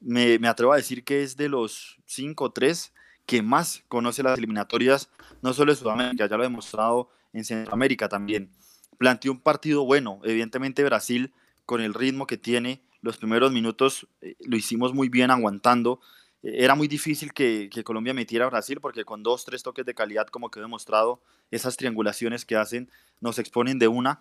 Me, 0.00 0.38
atrevo 0.48 0.72
a 0.72 0.76
decir 0.76 1.04
que 1.04 1.22
es 1.22 1.36
de 1.36 1.48
los 1.48 1.98
cinco 2.06 2.44
o 2.44 2.52
tres 2.52 2.92
que 3.26 3.42
más 3.42 3.84
conoce 3.88 4.22
las 4.22 4.38
eliminatorias, 4.38 5.08
no 5.42 5.52
solo 5.52 5.72
de 5.72 5.78
Sudamérica, 5.78 6.26
ya 6.26 6.36
lo 6.36 6.42
ha 6.42 6.46
demostrado 6.46 7.08
en 7.32 7.44
Centroamérica 7.44 8.08
también. 8.08 8.50
Planteó 8.98 9.32
un 9.32 9.40
partido 9.40 9.84
bueno, 9.84 10.20
evidentemente 10.24 10.84
Brasil, 10.84 11.32
con 11.66 11.80
el 11.80 11.94
ritmo 11.94 12.26
que 12.26 12.36
tiene, 12.36 12.82
los 13.00 13.16
primeros 13.16 13.52
minutos 13.52 14.06
eh, 14.20 14.36
lo 14.40 14.56
hicimos 14.56 14.92
muy 14.92 15.08
bien 15.08 15.30
aguantando, 15.30 16.00
era 16.42 16.74
muy 16.74 16.88
difícil 16.88 17.32
que, 17.32 17.70
Colombia 17.84 18.14
metiera 18.14 18.46
a 18.46 18.50
Brasil 18.50 18.80
porque 18.80 19.04
con 19.04 19.22
dos, 19.22 19.44
tres 19.44 19.62
toques 19.62 19.86
de 19.86 19.94
calidad, 19.94 20.26
como 20.26 20.50
que 20.50 20.58
he 20.58 20.62
demostrado, 20.62 21.20
esas 21.50 21.76
triangulaciones 21.76 22.44
que 22.44 22.56
hacen 22.56 22.90
nos 23.20 23.38
exponen 23.38 23.78
de 23.78 23.88
una. 23.88 24.20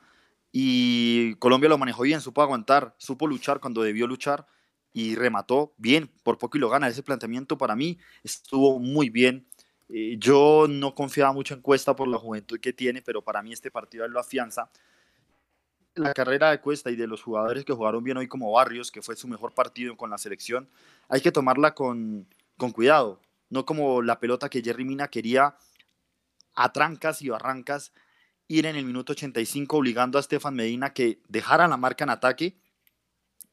Y 0.51 1.35
Colombia 1.35 1.69
lo 1.69 1.77
manejó 1.77 2.03
bien, 2.03 2.21
supo 2.21 2.41
aguantar, 2.41 2.95
supo 2.97 3.27
luchar 3.27 3.59
cuando 3.59 3.81
debió 3.83 4.07
luchar 4.07 4.45
y 4.93 5.15
remató 5.15 5.73
bien, 5.77 6.11
por 6.23 6.37
poco 6.37 6.57
y 6.57 6.61
lo 6.61 6.69
gana. 6.69 6.87
Ese 6.87 7.03
planteamiento 7.03 7.57
para 7.57 7.75
mí 7.75 7.97
estuvo 8.23 8.79
muy 8.79 9.09
bien. 9.09 9.47
Eh, 9.87 10.15
yo 10.17 10.67
no 10.69 10.93
confiaba 10.93 11.31
mucho 11.31 11.53
en 11.53 11.61
Cuesta 11.61 11.95
por 11.95 12.07
la 12.07 12.17
juventud 12.17 12.59
que 12.59 12.73
tiene, 12.73 13.01
pero 13.01 13.21
para 13.21 13.41
mí 13.41 13.53
este 13.53 13.71
partido 13.71 14.07
lo 14.07 14.19
afianza 14.19 14.69
la 15.95 16.13
carrera 16.13 16.51
de 16.51 16.61
Cuesta 16.61 16.89
y 16.89 16.95
de 16.95 17.07
los 17.07 17.21
jugadores 17.21 17.65
que 17.65 17.73
jugaron 17.73 18.03
bien 18.03 18.17
hoy 18.17 18.27
como 18.27 18.51
Barrios, 18.51 18.91
que 18.91 19.01
fue 19.01 19.15
su 19.15 19.27
mejor 19.27 19.53
partido 19.53 19.97
con 19.97 20.09
la 20.09 20.17
selección, 20.17 20.69
hay 21.09 21.21
que 21.21 21.31
tomarla 21.31 21.75
con, 21.75 22.27
con 22.57 22.71
cuidado, 22.71 23.19
no 23.49 23.65
como 23.65 24.01
la 24.01 24.19
pelota 24.19 24.49
que 24.49 24.61
Jerry 24.61 24.85
Mina 24.85 25.09
quería 25.09 25.55
a 26.53 26.71
trancas 26.71 27.21
y 27.21 27.29
barrancas 27.29 27.91
ir 28.51 28.65
en 28.65 28.75
el 28.75 28.85
minuto 28.85 29.13
85 29.13 29.77
obligando 29.77 30.19
a 30.19 30.23
Stefan 30.23 30.55
Medina 30.55 30.93
que 30.93 31.21
dejara 31.29 31.69
la 31.69 31.77
marca 31.77 32.03
en 32.03 32.09
ataque 32.09 32.57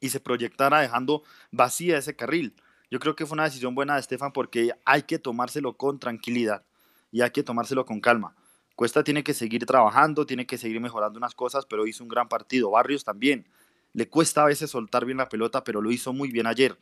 y 0.01 0.09
se 0.09 0.19
proyectara 0.19 0.81
dejando 0.81 1.23
vacía 1.51 1.97
ese 1.97 2.17
carril. 2.17 2.53
Yo 2.91 2.99
creo 2.99 3.15
que 3.15 3.25
fue 3.25 3.35
una 3.35 3.45
decisión 3.45 3.75
buena 3.75 3.95
de 3.95 4.03
Stefan 4.03 4.33
porque 4.33 4.71
hay 4.83 5.03
que 5.03 5.17
tomárselo 5.17 5.77
con 5.77 5.99
tranquilidad 5.99 6.65
y 7.11 7.21
hay 7.21 7.31
que 7.31 7.43
tomárselo 7.43 7.85
con 7.85 8.01
calma. 8.01 8.35
Cuesta 8.75 9.03
tiene 9.03 9.23
que 9.23 9.33
seguir 9.33 9.65
trabajando, 9.65 10.25
tiene 10.25 10.45
que 10.45 10.57
seguir 10.57 10.81
mejorando 10.81 11.17
unas 11.17 11.33
cosas, 11.33 11.65
pero 11.65 11.87
hizo 11.87 12.03
un 12.03 12.09
gran 12.09 12.27
partido. 12.27 12.71
Barrios 12.71 13.05
también. 13.05 13.47
Le 13.93 14.09
cuesta 14.09 14.43
a 14.43 14.45
veces 14.45 14.69
soltar 14.69 15.05
bien 15.05 15.17
la 15.17 15.29
pelota, 15.29 15.63
pero 15.63 15.81
lo 15.81 15.91
hizo 15.91 16.11
muy 16.11 16.29
bien 16.29 16.45
ayer. 16.45 16.77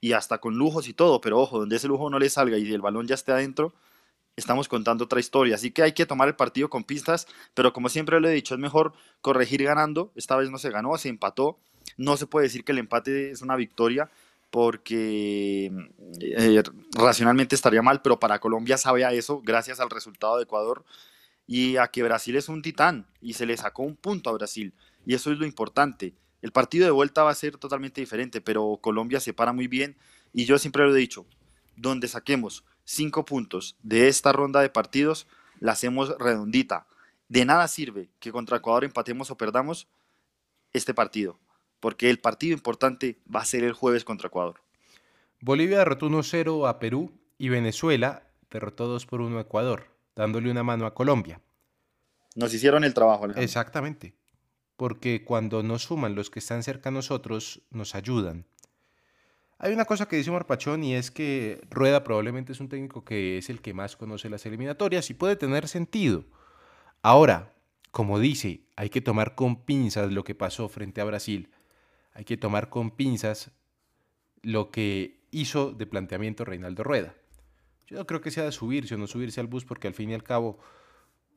Y 0.00 0.12
hasta 0.12 0.38
con 0.38 0.56
lujos 0.56 0.88
y 0.88 0.94
todo, 0.94 1.20
pero 1.20 1.38
ojo, 1.38 1.58
donde 1.58 1.76
ese 1.76 1.88
lujo 1.88 2.08
no 2.08 2.18
le 2.18 2.30
salga 2.30 2.56
y 2.56 2.72
el 2.72 2.80
balón 2.80 3.06
ya 3.06 3.14
esté 3.14 3.32
adentro, 3.32 3.74
estamos 4.38 4.68
contando 4.68 5.04
otra 5.04 5.20
historia. 5.20 5.56
Así 5.56 5.70
que 5.70 5.82
hay 5.82 5.92
que 5.92 6.06
tomar 6.06 6.28
el 6.28 6.36
partido 6.36 6.70
con 6.70 6.84
pistas, 6.84 7.26
pero 7.54 7.72
como 7.72 7.88
siempre 7.88 8.20
lo 8.20 8.28
he 8.28 8.32
dicho, 8.32 8.54
es 8.54 8.60
mejor 8.60 8.92
corregir 9.20 9.62
ganando. 9.64 10.12
Esta 10.14 10.36
vez 10.36 10.50
no 10.50 10.58
se 10.58 10.70
ganó, 10.70 10.96
se 10.96 11.08
empató. 11.08 11.58
No 11.96 12.16
se 12.16 12.26
puede 12.26 12.46
decir 12.46 12.64
que 12.64 12.72
el 12.72 12.78
empate 12.78 13.30
es 13.30 13.42
una 13.42 13.56
victoria 13.56 14.10
porque 14.50 15.70
eh, 16.20 16.62
racionalmente 16.92 17.54
estaría 17.54 17.82
mal, 17.82 18.00
pero 18.00 18.18
para 18.18 18.38
Colombia 18.38 18.78
sabe 18.78 19.04
a 19.04 19.12
eso 19.12 19.42
gracias 19.42 19.78
al 19.80 19.90
resultado 19.90 20.36
de 20.38 20.44
Ecuador 20.44 20.84
y 21.46 21.76
a 21.76 21.88
que 21.88 22.02
Brasil 22.02 22.36
es 22.36 22.48
un 22.48 22.62
titán 22.62 23.06
y 23.20 23.34
se 23.34 23.46
le 23.46 23.56
sacó 23.56 23.82
un 23.82 23.96
punto 23.96 24.30
a 24.30 24.34
Brasil. 24.34 24.74
Y 25.04 25.14
eso 25.14 25.32
es 25.32 25.38
lo 25.38 25.46
importante. 25.46 26.14
El 26.40 26.52
partido 26.52 26.84
de 26.84 26.92
vuelta 26.92 27.24
va 27.24 27.30
a 27.30 27.34
ser 27.34 27.56
totalmente 27.56 28.00
diferente, 28.00 28.40
pero 28.40 28.78
Colombia 28.80 29.20
se 29.20 29.34
para 29.34 29.52
muy 29.52 29.66
bien 29.66 29.96
y 30.32 30.44
yo 30.44 30.58
siempre 30.58 30.84
lo 30.84 30.94
he 30.94 30.98
dicho, 30.98 31.26
donde 31.76 32.06
saquemos 32.06 32.64
cinco 32.88 33.24
puntos 33.24 33.76
de 33.82 34.08
esta 34.08 34.32
ronda 34.32 34.60
de 34.60 34.70
partidos, 34.70 35.26
la 35.60 35.72
hacemos 35.72 36.16
redondita. 36.18 36.86
De 37.28 37.44
nada 37.44 37.68
sirve 37.68 38.08
que 38.18 38.32
contra 38.32 38.56
Ecuador 38.56 38.84
empatemos 38.84 39.30
o 39.30 39.36
perdamos 39.36 39.88
este 40.72 40.94
partido, 40.94 41.38
porque 41.80 42.08
el 42.08 42.18
partido 42.18 42.54
importante 42.54 43.18
va 43.34 43.40
a 43.40 43.44
ser 43.44 43.64
el 43.64 43.74
jueves 43.74 44.04
contra 44.04 44.28
Ecuador. 44.28 44.62
Bolivia 45.40 45.78
derrotó 45.78 46.08
1-0 46.08 46.68
a 46.68 46.78
Perú 46.78 47.12
y 47.36 47.50
Venezuela 47.50 48.22
derrotó 48.50 48.86
2 48.86 49.06
por 49.06 49.20
1 49.20 49.38
a 49.38 49.42
Ecuador 49.42 49.98
dándole 50.18 50.50
una 50.50 50.64
mano 50.64 50.84
a 50.84 50.94
Colombia. 50.94 51.40
Nos 52.34 52.52
hicieron 52.52 52.82
el 52.82 52.92
trabajo, 52.92 53.26
Exactamente. 53.36 54.14
Porque 54.76 55.24
cuando 55.24 55.62
nos 55.62 55.84
suman 55.84 56.16
los 56.16 56.28
que 56.28 56.40
están 56.40 56.62
cerca 56.64 56.88
a 56.88 56.92
nosotros, 56.92 57.62
nos 57.70 57.94
ayudan. 57.94 58.44
Hay 59.60 59.72
una 59.72 59.86
cosa 59.86 60.06
que 60.06 60.16
dice 60.16 60.30
Marpachón 60.30 60.84
y 60.84 60.94
es 60.94 61.10
que 61.10 61.60
Rueda 61.68 62.04
probablemente 62.04 62.52
es 62.52 62.60
un 62.60 62.68
técnico 62.68 63.04
que 63.04 63.38
es 63.38 63.50
el 63.50 63.60
que 63.60 63.74
más 63.74 63.96
conoce 63.96 64.30
las 64.30 64.46
eliminatorias 64.46 65.10
y 65.10 65.14
puede 65.14 65.34
tener 65.34 65.66
sentido. 65.66 66.24
Ahora, 67.02 67.54
como 67.90 68.20
dice, 68.20 68.62
hay 68.76 68.88
que 68.88 69.00
tomar 69.00 69.34
con 69.34 69.64
pinzas 69.64 70.12
lo 70.12 70.22
que 70.22 70.36
pasó 70.36 70.68
frente 70.68 71.00
a 71.00 71.04
Brasil. 71.04 71.50
Hay 72.12 72.24
que 72.24 72.36
tomar 72.36 72.68
con 72.68 72.92
pinzas 72.92 73.50
lo 74.42 74.70
que 74.70 75.26
hizo 75.32 75.72
de 75.72 75.86
planteamiento 75.86 76.44
Reinaldo 76.44 76.84
Rueda. 76.84 77.16
Yo 77.88 77.96
no 77.96 78.06
creo 78.06 78.20
que 78.20 78.30
sea 78.30 78.44
de 78.44 78.52
subirse 78.52 78.94
o 78.94 78.98
no 78.98 79.08
subirse 79.08 79.40
al 79.40 79.48
bus 79.48 79.64
porque 79.64 79.88
al 79.88 79.94
fin 79.94 80.10
y 80.10 80.14
al 80.14 80.22
cabo 80.22 80.60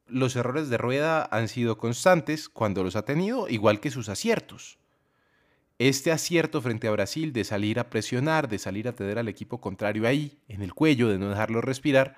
los 0.05 0.35
errores 0.35 0.69
de 0.69 0.77
rueda 0.77 1.27
han 1.31 1.47
sido 1.47 1.79
constantes 1.79 2.49
cuando 2.49 2.83
los 2.83 2.95
ha 2.95 3.05
tenido, 3.05 3.49
igual 3.49 3.79
que 3.79 3.89
sus 3.89 4.09
aciertos. 4.09 4.77
Este 5.83 6.11
acierto 6.11 6.61
frente 6.61 6.87
a 6.87 6.91
Brasil 6.91 7.33
de 7.33 7.43
salir 7.43 7.79
a 7.79 7.89
presionar, 7.89 8.47
de 8.47 8.59
salir 8.59 8.87
a 8.87 8.93
tener 8.93 9.17
al 9.17 9.27
equipo 9.27 9.59
contrario 9.59 10.07
ahí, 10.07 10.37
en 10.47 10.61
el 10.61 10.75
cuello, 10.75 11.09
de 11.09 11.17
no 11.17 11.27
dejarlo 11.27 11.59
respirar, 11.59 12.17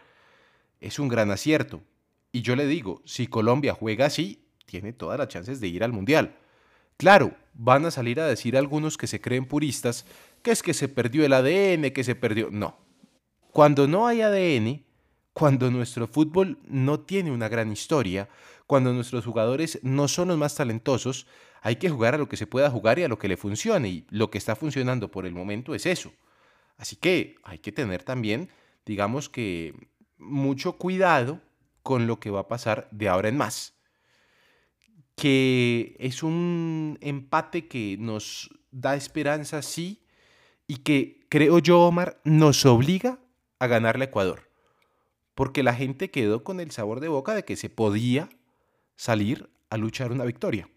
es 0.81 0.99
un 0.99 1.07
gran 1.07 1.31
acierto. 1.31 1.81
Y 2.33 2.41
yo 2.41 2.57
le 2.57 2.67
digo, 2.67 3.01
si 3.05 3.27
Colombia 3.27 3.73
juega 3.73 4.05
así, 4.05 4.43
tiene 4.65 4.91
todas 4.91 5.17
las 5.17 5.29
chances 5.29 5.61
de 5.61 5.69
ir 5.69 5.85
al 5.85 5.93
Mundial. 5.93 6.35
Claro, 6.97 7.37
van 7.53 7.85
a 7.85 7.91
salir 7.91 8.19
a 8.19 8.27
decir 8.27 8.57
algunos 8.57 8.97
que 8.97 9.07
se 9.07 9.21
creen 9.21 9.45
puristas 9.45 10.05
que 10.41 10.51
es 10.51 10.61
que 10.61 10.73
se 10.73 10.89
perdió 10.89 11.23
el 11.23 11.31
ADN, 11.31 11.91
que 11.91 12.03
se 12.03 12.15
perdió... 12.15 12.49
No, 12.51 12.75
cuando 13.53 13.87
no 13.87 14.07
hay 14.07 14.19
ADN, 14.23 14.83
cuando 15.31 15.71
nuestro 15.71 16.07
fútbol 16.07 16.59
no 16.67 16.99
tiene 16.99 17.31
una 17.31 17.47
gran 17.47 17.71
historia, 17.71 18.27
cuando 18.67 18.91
nuestros 18.91 19.23
jugadores 19.23 19.79
no 19.83 20.09
son 20.09 20.27
los 20.27 20.37
más 20.37 20.53
talentosos, 20.53 21.27
hay 21.65 21.77
que 21.77 21.89
jugar 21.89 22.13
a 22.13 22.17
lo 22.17 22.27
que 22.27 22.35
se 22.35 22.45
pueda 22.45 22.69
jugar 22.69 22.99
y 22.99 23.03
a 23.03 23.07
lo 23.07 23.17
que 23.17 23.29
le 23.29 23.37
funcione. 23.37 23.87
Y 23.87 24.05
lo 24.09 24.29
que 24.29 24.37
está 24.37 24.53
funcionando 24.55 25.09
por 25.09 25.25
el 25.25 25.33
momento 25.33 25.73
es 25.73 25.85
eso. 25.85 26.11
Así 26.75 26.97
que 26.97 27.37
hay 27.41 27.59
que 27.59 27.71
tener 27.71 28.03
también, 28.03 28.49
digamos 28.85 29.29
que, 29.29 29.73
mucho 30.17 30.73
cuidado 30.73 31.41
con 31.81 32.05
lo 32.05 32.19
que 32.19 32.29
va 32.29 32.41
a 32.41 32.47
pasar 32.49 32.89
de 32.91 33.07
ahora 33.07 33.29
en 33.29 33.37
más. 33.37 33.75
Que 35.15 35.95
es 35.99 36.21
un 36.21 36.97
empate 36.99 37.69
que 37.69 37.95
nos 37.97 38.49
da 38.71 38.95
esperanza, 38.95 39.61
sí, 39.61 40.05
y 40.67 40.77
que 40.77 41.21
creo 41.29 41.59
yo, 41.59 41.79
Omar, 41.79 42.19
nos 42.25 42.65
obliga 42.65 43.19
a 43.59 43.67
ganarle 43.67 44.03
a 44.03 44.07
Ecuador. 44.09 44.49
Porque 45.33 45.63
la 45.63 45.73
gente 45.73 46.11
quedó 46.11 46.43
con 46.43 46.59
el 46.59 46.71
sabor 46.71 46.99
de 46.99 47.07
boca 47.07 47.33
de 47.35 47.45
que 47.45 47.55
se 47.55 47.69
podía 47.69 48.27
salir 48.97 49.49
a 49.69 49.77
luchar 49.77 50.11
una 50.11 50.25
victoria. 50.25 50.67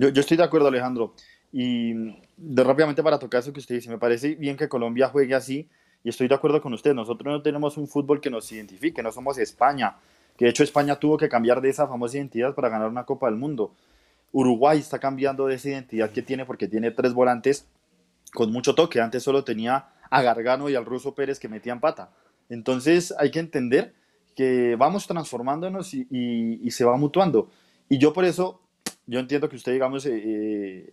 Yo, 0.00 0.20
estoy 0.20 0.38
de 0.38 0.44
acuerdo, 0.44 0.68
Alejandro. 0.68 1.14
Y 1.52 1.92
de, 2.36 2.64
rápidamente 2.64 3.02
para 3.02 3.18
tocar 3.18 3.40
eso 3.40 3.52
que 3.52 3.60
usted 3.60 3.74
dice, 3.74 3.90
me 3.90 3.98
parece 3.98 4.34
bien 4.34 4.56
que 4.56 4.68
Colombia 4.68 5.08
juegue 5.08 5.34
así 5.34 5.68
y 6.02 6.08
estoy 6.08 6.26
de 6.26 6.34
acuerdo 6.34 6.62
con 6.62 6.72
usted. 6.72 6.94
Nosotros 6.94 7.30
no 7.30 7.42
tenemos 7.42 7.76
un 7.76 7.86
fútbol 7.86 8.20
que 8.20 8.30
nos 8.30 8.50
identifique, 8.50 9.02
no 9.02 9.12
somos 9.12 9.36
España, 9.36 9.96
que 10.38 10.46
de 10.46 10.52
hecho 10.52 10.64
España 10.64 10.96
tuvo 10.96 11.18
que 11.18 11.28
cambiar 11.28 11.60
de 11.60 11.68
esa 11.68 11.86
famosa 11.86 12.16
identidad 12.16 12.54
para 12.54 12.70
ganar 12.70 12.88
una 12.88 13.04
Copa 13.04 13.26
del 13.26 13.36
Mundo. 13.36 13.74
Uruguay 14.32 14.78
está 14.78 14.98
cambiando 14.98 15.46
de 15.46 15.56
esa 15.56 15.68
identidad 15.68 16.10
que 16.10 16.22
tiene 16.22 16.46
porque 16.46 16.66
tiene 16.66 16.92
tres 16.92 17.12
volantes 17.12 17.66
con 18.32 18.50
mucho 18.52 18.74
toque. 18.74 19.02
Antes 19.02 19.22
solo 19.22 19.44
tenía 19.44 19.88
a 20.08 20.22
Gargano 20.22 20.70
y 20.70 20.76
al 20.76 20.86
ruso 20.86 21.14
Pérez 21.14 21.38
que 21.38 21.48
metían 21.48 21.80
pata. 21.80 22.10
Entonces 22.48 23.14
hay 23.18 23.30
que 23.30 23.40
entender 23.40 23.92
que 24.34 24.76
vamos 24.76 25.06
transformándonos 25.06 25.92
y, 25.92 26.70
se 26.70 26.84
va 26.84 26.96
mutuando. 26.96 27.50
Y 27.88 27.98
yo 27.98 28.12
por 28.12 28.24
eso, 28.24 28.62
yo 29.06 29.18
entiendo 29.18 29.48
que 29.48 29.56
usted, 29.56 29.72
digamos, 29.72 30.06
eh, 30.06 30.22
eh, 30.24 30.92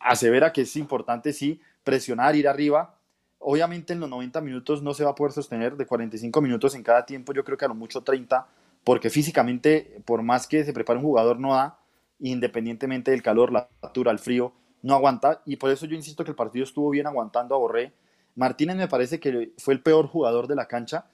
asevera 0.00 0.52
que 0.52 0.62
es 0.62 0.76
importante, 0.76 1.32
sí, 1.32 1.60
presionar, 1.82 2.36
ir 2.36 2.48
arriba. 2.48 2.98
Obviamente 3.38 3.92
en 3.92 4.00
los 4.00 4.08
90 4.08 4.40
minutos 4.40 4.82
no 4.82 4.94
se 4.94 5.04
va 5.04 5.10
a 5.10 5.14
poder 5.14 5.32
sostener 5.32 5.76
de 5.76 5.86
45 5.86 6.40
minutos 6.40 6.74
en 6.74 6.82
cada 6.82 7.04
tiempo, 7.04 7.32
yo 7.32 7.44
creo 7.44 7.58
que 7.58 7.64
a 7.64 7.68
lo 7.68 7.74
mucho 7.74 8.02
30, 8.02 8.46
porque 8.84 9.10
físicamente, 9.10 10.02
por 10.04 10.22
más 10.22 10.46
que 10.46 10.64
se 10.64 10.72
prepare 10.72 10.98
un 10.98 11.04
jugador, 11.04 11.38
no 11.38 11.54
da, 11.54 11.78
independientemente 12.18 13.10
del 13.10 13.22
calor, 13.22 13.52
la 13.52 13.68
altura, 13.82 14.12
el 14.12 14.18
frío, 14.18 14.52
no 14.82 14.94
aguanta. 14.94 15.42
Y 15.46 15.56
por 15.56 15.70
eso 15.70 15.86
yo 15.86 15.96
insisto 15.96 16.24
que 16.24 16.30
el 16.30 16.36
partido 16.36 16.64
estuvo 16.64 16.90
bien 16.90 17.06
aguantando 17.06 17.54
a 17.54 17.58
Borré. 17.58 17.92
Martínez 18.36 18.76
me 18.76 18.88
parece 18.88 19.20
que 19.20 19.52
fue 19.58 19.74
el 19.74 19.82
peor 19.82 20.06
jugador 20.06 20.46
de 20.46 20.54
la 20.54 20.66
cancha, 20.66 21.06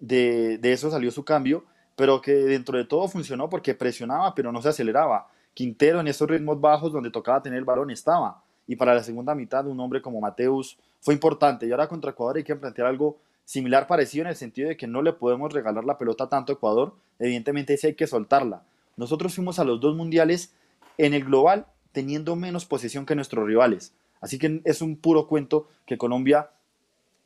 de, 0.00 0.58
de 0.58 0.72
eso 0.72 0.90
salió 0.90 1.10
su 1.10 1.24
cambio, 1.24 1.64
pero 1.96 2.20
que 2.20 2.32
dentro 2.32 2.78
de 2.78 2.84
todo 2.84 3.08
funcionó 3.08 3.48
porque 3.48 3.74
presionaba, 3.74 4.34
pero 4.34 4.50
no 4.52 4.62
se 4.62 4.68
aceleraba. 4.68 5.28
Quintero 5.54 6.00
en 6.00 6.08
esos 6.08 6.28
ritmos 6.28 6.60
bajos 6.60 6.92
donde 6.92 7.10
tocaba 7.10 7.42
tener 7.42 7.58
el 7.58 7.64
balón 7.64 7.90
estaba. 7.90 8.42
Y 8.66 8.76
para 8.76 8.94
la 8.94 9.02
segunda 9.02 9.34
mitad, 9.34 9.66
un 9.66 9.80
hombre 9.80 10.00
como 10.00 10.20
Mateus 10.20 10.78
fue 11.00 11.14
importante. 11.14 11.66
Y 11.66 11.72
ahora 11.72 11.88
contra 11.88 12.12
Ecuador 12.12 12.36
hay 12.36 12.44
que 12.44 12.56
plantear 12.56 12.88
algo 12.88 13.18
similar, 13.44 13.86
parecido 13.86 14.22
en 14.22 14.30
el 14.30 14.36
sentido 14.36 14.68
de 14.68 14.76
que 14.76 14.86
no 14.86 15.02
le 15.02 15.12
podemos 15.12 15.52
regalar 15.52 15.84
la 15.84 15.98
pelota 15.98 16.28
tanto 16.28 16.52
a 16.52 16.54
Ecuador. 16.54 16.94
Evidentemente, 17.18 17.76
sí 17.76 17.88
hay 17.88 17.94
que 17.94 18.06
soltarla. 18.06 18.62
Nosotros 18.96 19.34
fuimos 19.34 19.58
a 19.58 19.64
los 19.64 19.80
dos 19.80 19.96
mundiales 19.96 20.54
en 20.98 21.14
el 21.14 21.24
global 21.24 21.66
teniendo 21.92 22.36
menos 22.36 22.64
posesión 22.64 23.06
que 23.06 23.14
nuestros 23.14 23.46
rivales. 23.46 23.94
Así 24.20 24.38
que 24.38 24.62
es 24.64 24.82
un 24.82 24.96
puro 24.96 25.26
cuento 25.26 25.68
que 25.86 25.98
Colombia 25.98 26.50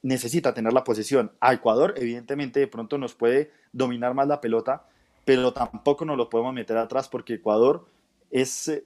necesita 0.02 0.54
tener 0.54 0.72
la 0.72 0.84
posesión. 0.84 1.32
A 1.40 1.52
Ecuador, 1.52 1.94
evidentemente, 1.96 2.60
de 2.60 2.66
pronto 2.66 2.98
nos 2.98 3.14
puede 3.14 3.50
dominar 3.72 4.14
más 4.14 4.26
la 4.26 4.40
pelota, 4.40 4.86
pero 5.24 5.52
tampoco 5.52 6.04
nos 6.04 6.16
lo 6.16 6.30
podemos 6.30 6.54
meter 6.54 6.76
atrás 6.76 7.08
porque 7.08 7.34
Ecuador 7.34 7.86
es, 8.30 8.82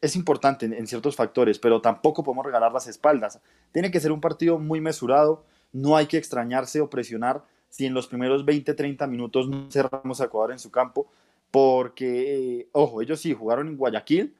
es 0.00 0.16
importante 0.16 0.66
en, 0.66 0.86
ciertos 0.86 1.16
factores, 1.16 1.58
pero 1.58 1.80
tampoco 1.80 2.22
podemos 2.22 2.44
regalar 2.44 2.72
las 2.72 2.86
espaldas. 2.86 3.40
Tiene 3.72 3.90
que 3.90 4.00
ser 4.00 4.12
un 4.12 4.20
partido 4.20 4.58
muy 4.58 4.80
mesurado, 4.80 5.44
no 5.72 5.96
hay 5.96 6.06
que 6.06 6.16
extrañarse 6.16 6.80
o 6.80 6.90
presionar 6.90 7.44
si 7.68 7.86
en 7.86 7.94
los 7.94 8.06
primeros 8.06 8.44
20, 8.44 8.74
30 8.74 9.06
minutos 9.06 9.48
no 9.48 9.70
cerramos 9.70 10.20
a 10.20 10.26
Ecuador 10.26 10.52
en 10.52 10.58
su 10.58 10.70
campo, 10.70 11.10
porque, 11.50 12.60
eh, 12.60 12.68
ojo, 12.72 13.02
ellos 13.02 13.20
sí 13.20 13.34
jugaron 13.34 13.68
en 13.68 13.76
Guayaquil, 13.76 14.34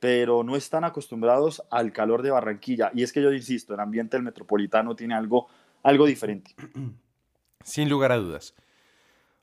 pero 0.00 0.42
no 0.42 0.56
están 0.56 0.84
acostumbrados 0.84 1.62
al 1.70 1.92
calor 1.92 2.22
de 2.22 2.30
Barranquilla. 2.30 2.90
Y 2.94 3.02
es 3.02 3.12
que 3.12 3.22
yo 3.22 3.32
insisto, 3.32 3.74
el 3.74 3.80
ambiente 3.80 4.16
del 4.16 4.24
metropolitano 4.24 4.96
tiene 4.96 5.14
algo, 5.14 5.46
algo 5.82 6.06
diferente. 6.06 6.54
Sin 7.64 7.88
lugar 7.88 8.12
a 8.12 8.16
dudas. 8.16 8.54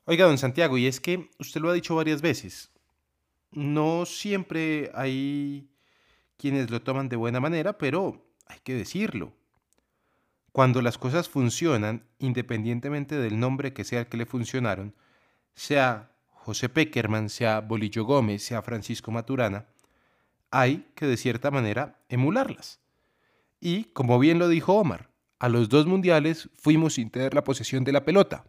Oiga, 0.05 0.25
don 0.25 0.37
Santiago, 0.37 0.77
y 0.77 0.87
es 0.87 0.99
que 0.99 1.29
usted 1.37 1.61
lo 1.61 1.69
ha 1.69 1.73
dicho 1.73 1.95
varias 1.95 2.21
veces, 2.21 2.71
no 3.51 4.05
siempre 4.05 4.91
hay 4.93 5.69
quienes 6.37 6.69
lo 6.69 6.81
toman 6.81 7.09
de 7.09 7.15
buena 7.15 7.39
manera, 7.39 7.77
pero 7.77 8.25
hay 8.45 8.59
que 8.63 8.73
decirlo. 8.73 9.33
Cuando 10.51 10.81
las 10.81 10.97
cosas 10.97 11.29
funcionan, 11.29 12.03
independientemente 12.19 13.15
del 13.15 13.39
nombre 13.39 13.73
que 13.73 13.83
sea 13.83 14.01
el 14.01 14.07
que 14.07 14.17
le 14.17 14.25
funcionaron, 14.25 14.95
sea 15.53 16.11
José 16.31 16.69
Peckerman, 16.69 17.29
sea 17.29 17.61
Bolillo 17.61 18.05
Gómez, 18.05 18.43
sea 18.43 18.61
Francisco 18.61 19.11
Maturana, 19.11 19.67
hay 20.49 20.87
que 20.95 21.05
de 21.05 21.17
cierta 21.17 21.51
manera 21.51 21.99
emularlas. 22.09 22.79
Y, 23.59 23.85
como 23.85 24.19
bien 24.19 24.39
lo 24.39 24.47
dijo 24.47 24.73
Omar, 24.75 25.09
a 25.39 25.49
los 25.49 25.69
dos 25.69 25.85
mundiales 25.85 26.49
fuimos 26.55 26.95
sin 26.95 27.09
tener 27.09 27.33
la 27.33 27.43
posesión 27.43 27.83
de 27.83 27.91
la 27.91 28.05
pelota. 28.05 28.45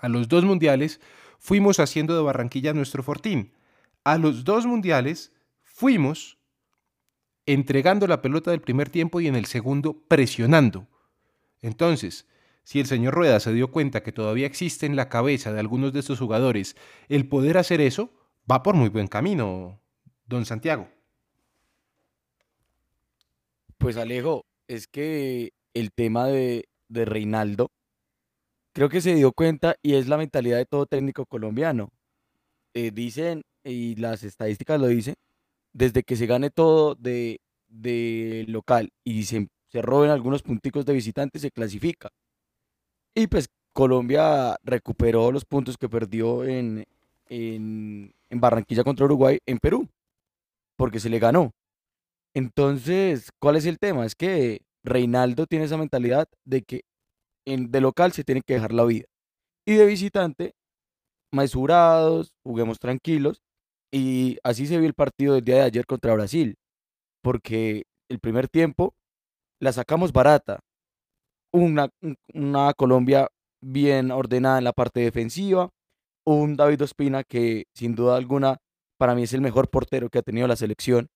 A 0.00 0.08
los 0.08 0.28
dos 0.28 0.44
mundiales 0.44 1.00
fuimos 1.38 1.80
haciendo 1.80 2.14
de 2.14 2.22
Barranquilla 2.22 2.72
nuestro 2.72 3.02
fortín. 3.02 3.52
A 4.08 4.16
los 4.16 4.42
dos 4.42 4.64
mundiales 4.64 5.34
fuimos 5.62 6.38
entregando 7.44 8.06
la 8.06 8.22
pelota 8.22 8.50
del 8.50 8.62
primer 8.62 8.88
tiempo 8.88 9.20
y 9.20 9.26
en 9.26 9.36
el 9.36 9.44
segundo 9.44 10.02
presionando. 10.08 10.88
Entonces, 11.60 12.26
si 12.62 12.80
el 12.80 12.86
señor 12.86 13.12
Rueda 13.12 13.38
se 13.38 13.52
dio 13.52 13.70
cuenta 13.70 14.02
que 14.02 14.12
todavía 14.12 14.46
existe 14.46 14.86
en 14.86 14.96
la 14.96 15.10
cabeza 15.10 15.52
de 15.52 15.60
algunos 15.60 15.92
de 15.92 16.00
estos 16.00 16.20
jugadores 16.20 16.74
el 17.10 17.28
poder 17.28 17.58
hacer 17.58 17.82
eso, 17.82 18.10
va 18.50 18.62
por 18.62 18.74
muy 18.76 18.88
buen 18.88 19.08
camino, 19.08 19.78
don 20.24 20.46
Santiago. 20.46 20.88
Pues 23.76 23.98
Alejo, 23.98 24.46
es 24.68 24.86
que 24.86 25.52
el 25.74 25.92
tema 25.92 26.28
de, 26.28 26.64
Reinaldo, 26.88 27.70
creo 28.72 28.88
que 28.88 29.02
se 29.02 29.14
dio 29.16 29.32
cuenta 29.32 29.76
y 29.82 29.96
es 29.96 30.08
la 30.08 30.16
mentalidad 30.16 30.56
de 30.56 30.64
todo 30.64 30.86
técnico 30.86 31.26
colombiano. 31.26 31.90
Eh, 32.72 32.90
dicen, 32.90 33.42
y 33.68 33.96
las 33.96 34.22
estadísticas 34.24 34.80
lo 34.80 34.88
dicen, 34.88 35.14
desde 35.72 36.02
que 36.02 36.16
se 36.16 36.26
gane 36.26 36.50
todo 36.50 36.94
de, 36.94 37.40
local 38.48 38.90
y 39.04 39.24
se, 39.24 39.48
se 39.68 39.82
roben 39.82 40.10
algunos 40.10 40.42
punticos 40.42 40.86
de 40.86 40.94
visitantes, 40.94 41.42
se 41.42 41.50
clasifica. 41.50 42.10
Y 43.14 43.26
pues 43.26 43.48
Colombia 43.72 44.56
recuperó 44.64 45.30
los 45.32 45.44
puntos 45.44 45.76
que 45.76 45.88
perdió 45.88 46.44
en, 46.44 46.84
en, 47.28 48.12
Barranquilla 48.30 48.84
contra 48.84 49.06
Uruguay 49.06 49.38
en 49.46 49.58
Perú, 49.58 49.88
porque 50.76 51.00
se 51.00 51.08
le 51.08 51.18
ganó. 51.18 51.52
Entonces, 52.34 53.30
¿cuál 53.38 53.56
es 53.56 53.66
el 53.66 53.78
tema? 53.78 54.06
Es 54.06 54.14
que 54.14 54.62
Reinaldo 54.84 55.46
tiene 55.46 55.64
esa 55.64 55.76
mentalidad 55.76 56.28
de 56.44 56.62
que 56.62 56.82
en, 57.44 57.70
de 57.70 57.80
local 57.80 58.12
se 58.12 58.24
tiene 58.24 58.42
que 58.42 58.54
dejar 58.54 58.72
la 58.72 58.84
vida. 58.84 59.06
Y 59.64 59.74
de 59.74 59.86
visitante, 59.86 60.54
mesurados, 61.32 62.32
juguemos 62.42 62.78
tranquilos. 62.78 63.42
Y 63.92 64.38
así 64.42 64.66
se 64.66 64.78
vio 64.78 64.86
el 64.86 64.94
partido 64.94 65.34
del 65.34 65.44
día 65.44 65.56
de 65.56 65.62
ayer 65.62 65.86
contra 65.86 66.14
Brasil. 66.14 66.56
Porque 67.22 67.84
el 68.08 68.20
primer 68.20 68.48
tiempo 68.48 68.94
la 69.60 69.72
sacamos 69.72 70.12
barata. 70.12 70.60
Una, 71.52 71.88
una 72.34 72.74
Colombia 72.74 73.28
bien 73.60 74.10
ordenada 74.10 74.58
en 74.58 74.64
la 74.64 74.72
parte 74.72 75.00
defensiva. 75.00 75.70
Un 76.26 76.56
David 76.56 76.82
Ospina 76.82 77.24
que 77.24 77.64
sin 77.74 77.94
duda 77.94 78.16
alguna 78.16 78.58
para 78.98 79.14
mí 79.14 79.22
es 79.22 79.32
el 79.32 79.40
mejor 79.40 79.68
portero 79.70 80.10
que 80.10 80.18
ha 80.18 80.22
tenido 80.22 80.46
la 80.46 80.56
selección. 80.56 81.08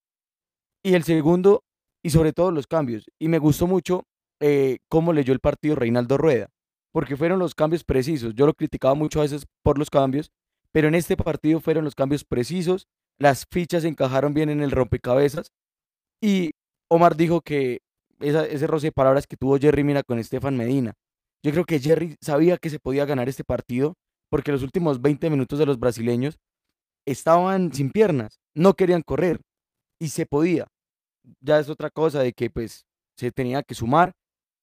Y 0.82 0.94
el 0.94 1.04
segundo, 1.04 1.64
y 2.02 2.10
sobre 2.10 2.32
todo 2.32 2.50
los 2.50 2.66
cambios. 2.66 3.04
Y 3.18 3.28
me 3.28 3.38
gustó 3.38 3.66
mucho 3.66 4.04
eh, 4.40 4.78
cómo 4.88 5.12
leyó 5.12 5.32
el 5.32 5.40
partido 5.40 5.76
Reinaldo 5.76 6.16
Rueda, 6.16 6.48
porque 6.92 7.16
fueron 7.16 7.38
los 7.38 7.54
cambios 7.54 7.84
precisos. 7.84 8.34
Yo 8.34 8.46
lo 8.46 8.54
criticaba 8.54 8.94
mucho 8.94 9.20
a 9.20 9.22
veces 9.22 9.46
por 9.62 9.78
los 9.78 9.90
cambios, 9.90 10.30
pero 10.72 10.88
en 10.88 10.94
este 10.94 11.16
partido 11.16 11.60
fueron 11.60 11.84
los 11.84 11.94
cambios 11.94 12.24
precisos, 12.24 12.88
las 13.18 13.46
fichas 13.50 13.84
encajaron 13.84 14.34
bien 14.34 14.48
en 14.48 14.62
el 14.62 14.70
rompecabezas. 14.70 15.52
Y 16.20 16.52
Omar 16.88 17.16
dijo 17.16 17.40
que 17.40 17.80
ese 18.20 18.66
roce 18.66 18.88
de 18.88 18.92
palabras 18.92 19.26
que 19.26 19.36
tuvo 19.36 19.58
Jerry 19.58 19.84
Mina 19.84 20.02
con 20.02 20.18
Estefan 20.18 20.56
Medina. 20.56 20.94
Yo 21.44 21.50
creo 21.50 21.64
que 21.64 21.80
Jerry 21.80 22.16
sabía 22.20 22.56
que 22.56 22.70
se 22.70 22.78
podía 22.78 23.04
ganar 23.04 23.28
este 23.28 23.44
partido 23.44 23.94
porque 24.30 24.52
los 24.52 24.62
últimos 24.62 25.02
20 25.02 25.28
minutos 25.28 25.58
de 25.58 25.66
los 25.66 25.78
brasileños 25.78 26.38
estaban 27.06 27.72
sin 27.72 27.90
piernas, 27.90 28.40
no 28.54 28.74
querían 28.74 29.02
correr 29.02 29.40
y 30.00 30.08
se 30.08 30.24
podía. 30.24 30.68
Ya 31.40 31.58
es 31.58 31.68
otra 31.68 31.90
cosa 31.90 32.20
de 32.20 32.32
que 32.32 32.48
pues 32.48 32.86
se 33.16 33.30
tenía 33.32 33.62
que 33.62 33.74
sumar 33.74 34.12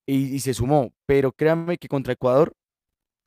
y, 0.05 0.39
se 0.39 0.55
sumó, 0.55 0.91
pero 1.05 1.31
créanme 1.31 1.77
que 1.77 1.87
contra 1.87 2.13
Ecuador 2.13 2.53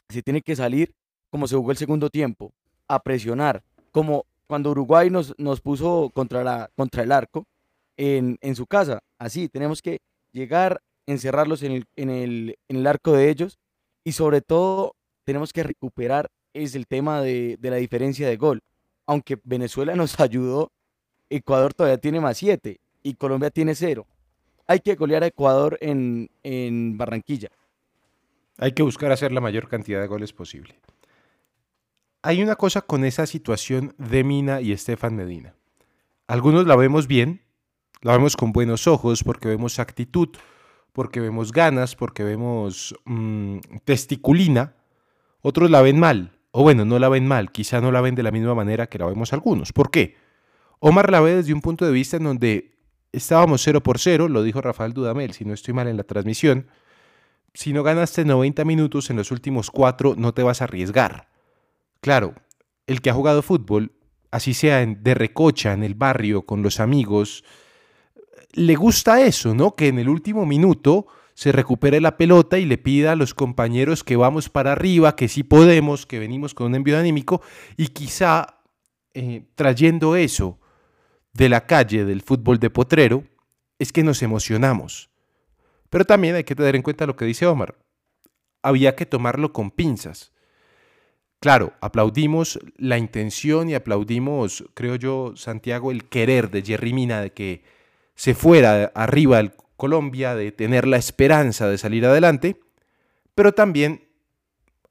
se 0.09 0.23
tiene 0.23 0.42
que 0.42 0.57
salir 0.57 0.92
como 1.31 1.47
se 1.47 1.55
jugó 1.55 1.71
el 1.71 1.77
segundo 1.77 2.11
tiempo, 2.11 2.53
a 2.94 3.02
presionar, 3.02 3.62
como 3.90 4.26
cuando 4.46 4.70
Uruguay 4.70 5.09
nos, 5.09 5.35
nos 5.38 5.61
puso 5.61 6.11
contra, 6.12 6.44
la, 6.44 6.70
contra 6.76 7.02
el 7.02 7.12
arco 7.12 7.46
en, 7.96 8.38
en 8.40 8.55
su 8.55 8.66
casa. 8.66 9.00
Así, 9.18 9.48
tenemos 9.48 9.81
que 9.81 10.00
llegar 10.33 10.83
encerrarlos 11.07 11.62
en 11.62 11.72
el, 11.72 11.87
en 11.96 12.11
el, 12.11 12.59
en 12.68 12.76
el 12.76 12.87
arco 12.87 13.12
de 13.12 13.31
ellos 13.31 13.59
y 14.05 14.12
sobre 14.12 14.40
todo 14.40 14.94
tenemos 15.24 15.52
que 15.52 15.62
recuperar 15.62 16.31
es 16.55 16.74
el 16.74 16.87
tema 16.87 17.22
de, 17.22 17.57
de 17.59 17.70
la 17.70 17.76
diferencia 17.76 18.28
de 18.28 18.37
gol. 18.37 18.62
Aunque 19.07 19.38
Venezuela 19.42 19.94
nos 19.96 20.20
ayudó, 20.20 20.70
Ecuador 21.31 21.72
todavía 21.72 21.98
tiene 21.98 22.20
más 22.20 22.37
7 22.37 22.78
y 23.02 23.14
Colombia 23.14 23.50
tiene 23.50 23.74
0. 23.74 24.07
Hay 24.66 24.81
que 24.81 24.94
golear 24.94 25.22
a 25.22 25.26
Ecuador 25.26 25.78
en, 25.81 26.31
en 26.42 26.96
Barranquilla. 26.96 27.48
Hay 28.59 28.72
que 28.72 28.83
buscar 28.83 29.11
hacer 29.11 29.33
la 29.33 29.40
mayor 29.40 29.68
cantidad 29.68 30.00
de 30.00 30.07
goles 30.07 30.33
posible. 30.33 30.78
Hay 32.24 32.40
una 32.40 32.54
cosa 32.54 32.82
con 32.82 33.04
esa 33.04 33.26
situación 33.26 33.96
de 33.98 34.22
Mina 34.22 34.61
y 34.61 34.70
Estefan 34.70 35.16
Medina. 35.16 35.56
Algunos 36.28 36.68
la 36.68 36.76
vemos 36.76 37.08
bien, 37.08 37.42
la 38.00 38.12
vemos 38.12 38.37
con 38.37 38.52
buenos 38.52 38.87
ojos 38.87 39.24
porque 39.24 39.48
vemos 39.48 39.80
actitud, 39.80 40.28
porque 40.92 41.18
vemos 41.18 41.50
ganas, 41.50 41.96
porque 41.96 42.22
vemos 42.22 42.94
mm, 43.06 43.58
testiculina. 43.85 44.76
Otros 45.40 45.68
la 45.68 45.82
ven 45.82 45.98
mal, 45.98 46.38
o 46.52 46.62
bueno, 46.62 46.85
no 46.85 47.00
la 47.00 47.08
ven 47.08 47.26
mal, 47.26 47.50
quizá 47.50 47.80
no 47.80 47.90
la 47.90 48.00
ven 48.00 48.14
de 48.14 48.22
la 48.22 48.30
misma 48.30 48.54
manera 48.54 48.87
que 48.87 48.98
la 48.98 49.06
vemos 49.06 49.32
algunos. 49.32 49.72
¿Por 49.72 49.90
qué? 49.90 50.14
Omar 50.78 51.11
la 51.11 51.20
ve 51.20 51.35
desde 51.35 51.52
un 51.52 51.61
punto 51.61 51.85
de 51.85 51.90
vista 51.90 52.18
en 52.18 52.24
donde 52.24 52.76
estábamos 53.11 53.62
0 53.62 53.82
por 53.82 53.98
0, 53.98 54.28
lo 54.28 54.44
dijo 54.44 54.61
Rafael 54.61 54.92
Dudamel, 54.92 55.32
si 55.32 55.44
no 55.44 55.54
estoy 55.54 55.74
mal 55.74 55.88
en 55.88 55.96
la 55.96 56.04
transmisión. 56.04 56.68
Si 57.52 57.72
no 57.72 57.82
ganaste 57.82 58.24
90 58.24 58.64
minutos 58.64 59.11
en 59.11 59.16
los 59.16 59.32
últimos 59.32 59.72
4, 59.72 60.14
no 60.16 60.32
te 60.32 60.44
vas 60.44 60.61
a 60.61 60.64
arriesgar. 60.64 61.32
Claro, 62.03 62.35
el 62.88 63.01
que 63.01 63.11
ha 63.11 63.15
jugado 63.15 63.43
fútbol, 63.43 63.93
así 64.33 64.55
sea 64.55 64.85
de 64.85 65.15
recocha, 65.15 65.73
en 65.73 65.85
el 65.85 65.95
barrio, 65.95 66.43
con 66.43 66.61
los 66.61 66.81
amigos, 66.81 67.45
le 68.55 68.75
gusta 68.75 69.23
eso, 69.23 69.55
¿no? 69.55 69.77
Que 69.77 69.87
en 69.87 70.01
el 70.01 70.09
último 70.09 70.45
minuto 70.45 71.07
se 71.35 71.53
recupere 71.53 72.01
la 72.01 72.17
pelota 72.17 72.59
y 72.59 72.65
le 72.65 72.77
pida 72.77 73.12
a 73.12 73.17
los 73.17 73.35
compañeros 73.35 74.03
que 74.03 74.17
vamos 74.17 74.49
para 74.49 74.73
arriba, 74.73 75.15
que 75.15 75.29
sí 75.29 75.45
podemos, 75.45 76.05
que 76.05 76.19
venimos 76.19 76.55
con 76.55 76.67
un 76.67 76.75
envío 76.75 76.99
anímico 76.99 77.41
y 77.77 77.87
quizá 77.88 78.59
eh, 79.15 79.45
trayendo 79.55 80.17
eso 80.17 80.59
de 81.33 81.49
la 81.49 81.67
calle 81.67 82.05
del 82.05 82.23
fútbol 82.23 82.59
de 82.59 82.69
potrero, 82.71 83.23
es 83.79 83.93
que 83.93 84.03
nos 84.03 84.23
emocionamos. 84.25 85.09
Pero 85.88 86.05
también 86.05 86.35
hay 86.35 86.43
que 86.43 86.57
tener 86.57 86.75
en 86.75 86.83
cuenta 86.83 87.07
lo 87.07 87.15
que 87.15 87.27
dice 87.27 87.47
Omar. 87.47 87.79
Había 88.61 88.97
que 88.97 89.07
tomarlo 89.07 89.53
con 89.53 89.71
pinzas. 89.71 90.33
Claro, 91.42 91.72
aplaudimos 91.81 92.61
la 92.76 92.98
intención 92.98 93.68
y 93.68 93.74
aplaudimos, 93.74 94.62
creo 94.74 94.94
yo, 94.94 95.33
Santiago, 95.35 95.90
el 95.90 96.05
querer 96.05 96.52
de 96.52 96.62
Jerry 96.62 96.92
Mina 96.92 97.20
de 97.20 97.33
que 97.33 97.64
se 98.14 98.37
fuera 98.37 98.92
arriba 98.94 99.40
el 99.40 99.52
Colombia, 99.76 100.37
de 100.37 100.52
tener 100.52 100.87
la 100.87 100.98
esperanza 100.98 101.68
de 101.68 101.78
salir 101.78 102.07
adelante, 102.07 102.61
pero 103.35 103.52
también 103.55 104.07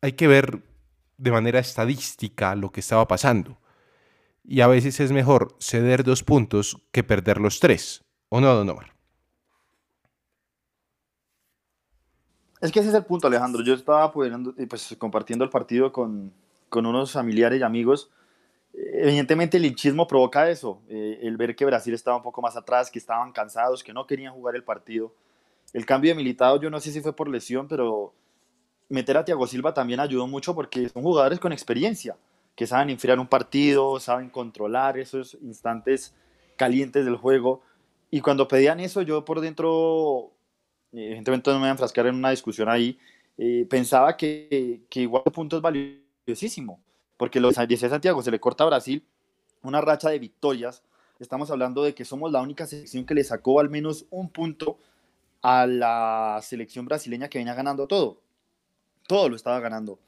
hay 0.01 0.11
que 0.11 0.27
ver 0.27 0.61
de 1.15 1.31
manera 1.31 1.59
estadística 1.59 2.53
lo 2.55 2.69
que 2.69 2.81
estaba 2.81 3.07
pasando. 3.07 3.57
Y 4.43 4.59
a 4.59 4.67
veces 4.67 4.99
es 4.99 5.13
mejor 5.13 5.55
ceder 5.57 6.03
dos 6.03 6.21
puntos 6.21 6.81
que 6.91 7.05
perder 7.05 7.39
los 7.39 7.61
tres. 7.61 8.03
¿O 8.27 8.41
no, 8.41 8.53
don 8.53 8.69
Omar? 8.69 8.90
Es 12.61 12.71
que 12.71 12.79
ese 12.79 12.89
es 12.89 12.95
el 12.95 13.05
punto, 13.05 13.27
Alejandro. 13.27 13.63
Yo 13.63 13.73
estaba 13.73 14.11
pues, 14.11 14.31
pues 14.69 14.95
compartiendo 14.97 15.43
el 15.43 15.49
partido 15.49 15.91
con, 15.91 16.31
con 16.69 16.85
unos 16.85 17.11
familiares 17.11 17.59
y 17.59 17.63
amigos 17.63 18.11
Evidentemente 18.73 19.57
el 19.57 19.65
hinchismo 19.65 20.07
provoca 20.07 20.49
eso, 20.49 20.81
eh, 20.87 21.19
el 21.23 21.35
ver 21.35 21.55
que 21.55 21.65
Brasil 21.65 21.93
estaba 21.93 22.17
un 22.17 22.23
poco 22.23 22.41
más 22.41 22.55
atrás, 22.55 22.89
que 22.89 22.99
estaban 22.99 23.31
cansados, 23.33 23.83
que 23.83 23.93
no 23.93 24.07
querían 24.07 24.33
jugar 24.33 24.55
el 24.55 24.63
partido. 24.63 25.13
El 25.73 25.85
cambio 25.85 26.11
de 26.11 26.15
militado, 26.15 26.59
yo 26.59 26.69
no 26.69 26.79
sé 26.79 26.91
si 26.91 27.01
fue 27.01 27.15
por 27.15 27.27
lesión, 27.27 27.67
pero 27.67 28.13
meter 28.87 29.17
a 29.17 29.25
Thiago 29.25 29.45
Silva 29.47 29.73
también 29.73 29.99
ayudó 29.99 30.25
mucho 30.27 30.55
porque 30.55 30.87
son 30.89 31.03
jugadores 31.03 31.39
con 31.39 31.51
experiencia, 31.51 32.15
que 32.55 32.65
saben 32.65 32.89
enfriar 32.89 33.19
un 33.19 33.27
partido, 33.27 33.99
saben 33.99 34.29
controlar 34.29 34.97
esos 34.97 35.37
instantes 35.41 36.13
calientes 36.55 37.03
del 37.03 37.17
juego. 37.17 37.61
Y 38.09 38.21
cuando 38.21 38.47
pedían 38.47 38.79
eso, 38.79 39.01
yo 39.01 39.25
por 39.25 39.41
dentro, 39.41 40.31
evidentemente 40.91 41.49
no 41.49 41.57
me 41.57 41.61
voy 41.61 41.67
a 41.69 41.71
enfrascar 41.71 42.07
en 42.07 42.15
una 42.15 42.31
discusión 42.31 42.69
ahí, 42.69 42.97
eh, 43.37 43.65
pensaba 43.69 44.15
que, 44.17 44.81
que 44.89 45.01
igual 45.01 45.23
punto 45.23 45.57
es 45.57 45.61
valiosísimo 45.61 46.81
porque 47.21 47.39
los 47.39 47.55
dice 47.67 47.87
Santiago, 47.87 48.23
se 48.23 48.31
le 48.31 48.39
corta 48.39 48.63
a 48.63 48.67
Brasil 48.67 49.05
una 49.61 49.79
racha 49.79 50.09
de 50.09 50.17
victorias. 50.17 50.81
Estamos 51.19 51.51
hablando 51.51 51.83
de 51.83 51.93
que 51.93 52.03
somos 52.03 52.31
la 52.31 52.41
única 52.41 52.65
selección 52.65 53.05
que 53.05 53.13
le 53.13 53.23
sacó 53.23 53.59
al 53.59 53.69
menos 53.69 54.07
un 54.09 54.27
punto 54.27 54.79
a 55.43 55.67
la 55.67 56.39
selección 56.41 56.85
brasileña 56.85 57.29
que 57.29 57.37
venía 57.37 57.53
ganando 57.53 57.85
todo. 57.85 58.23
Todo 59.05 59.29
lo 59.29 59.35
estaba 59.35 59.59
ganando. 59.59 59.99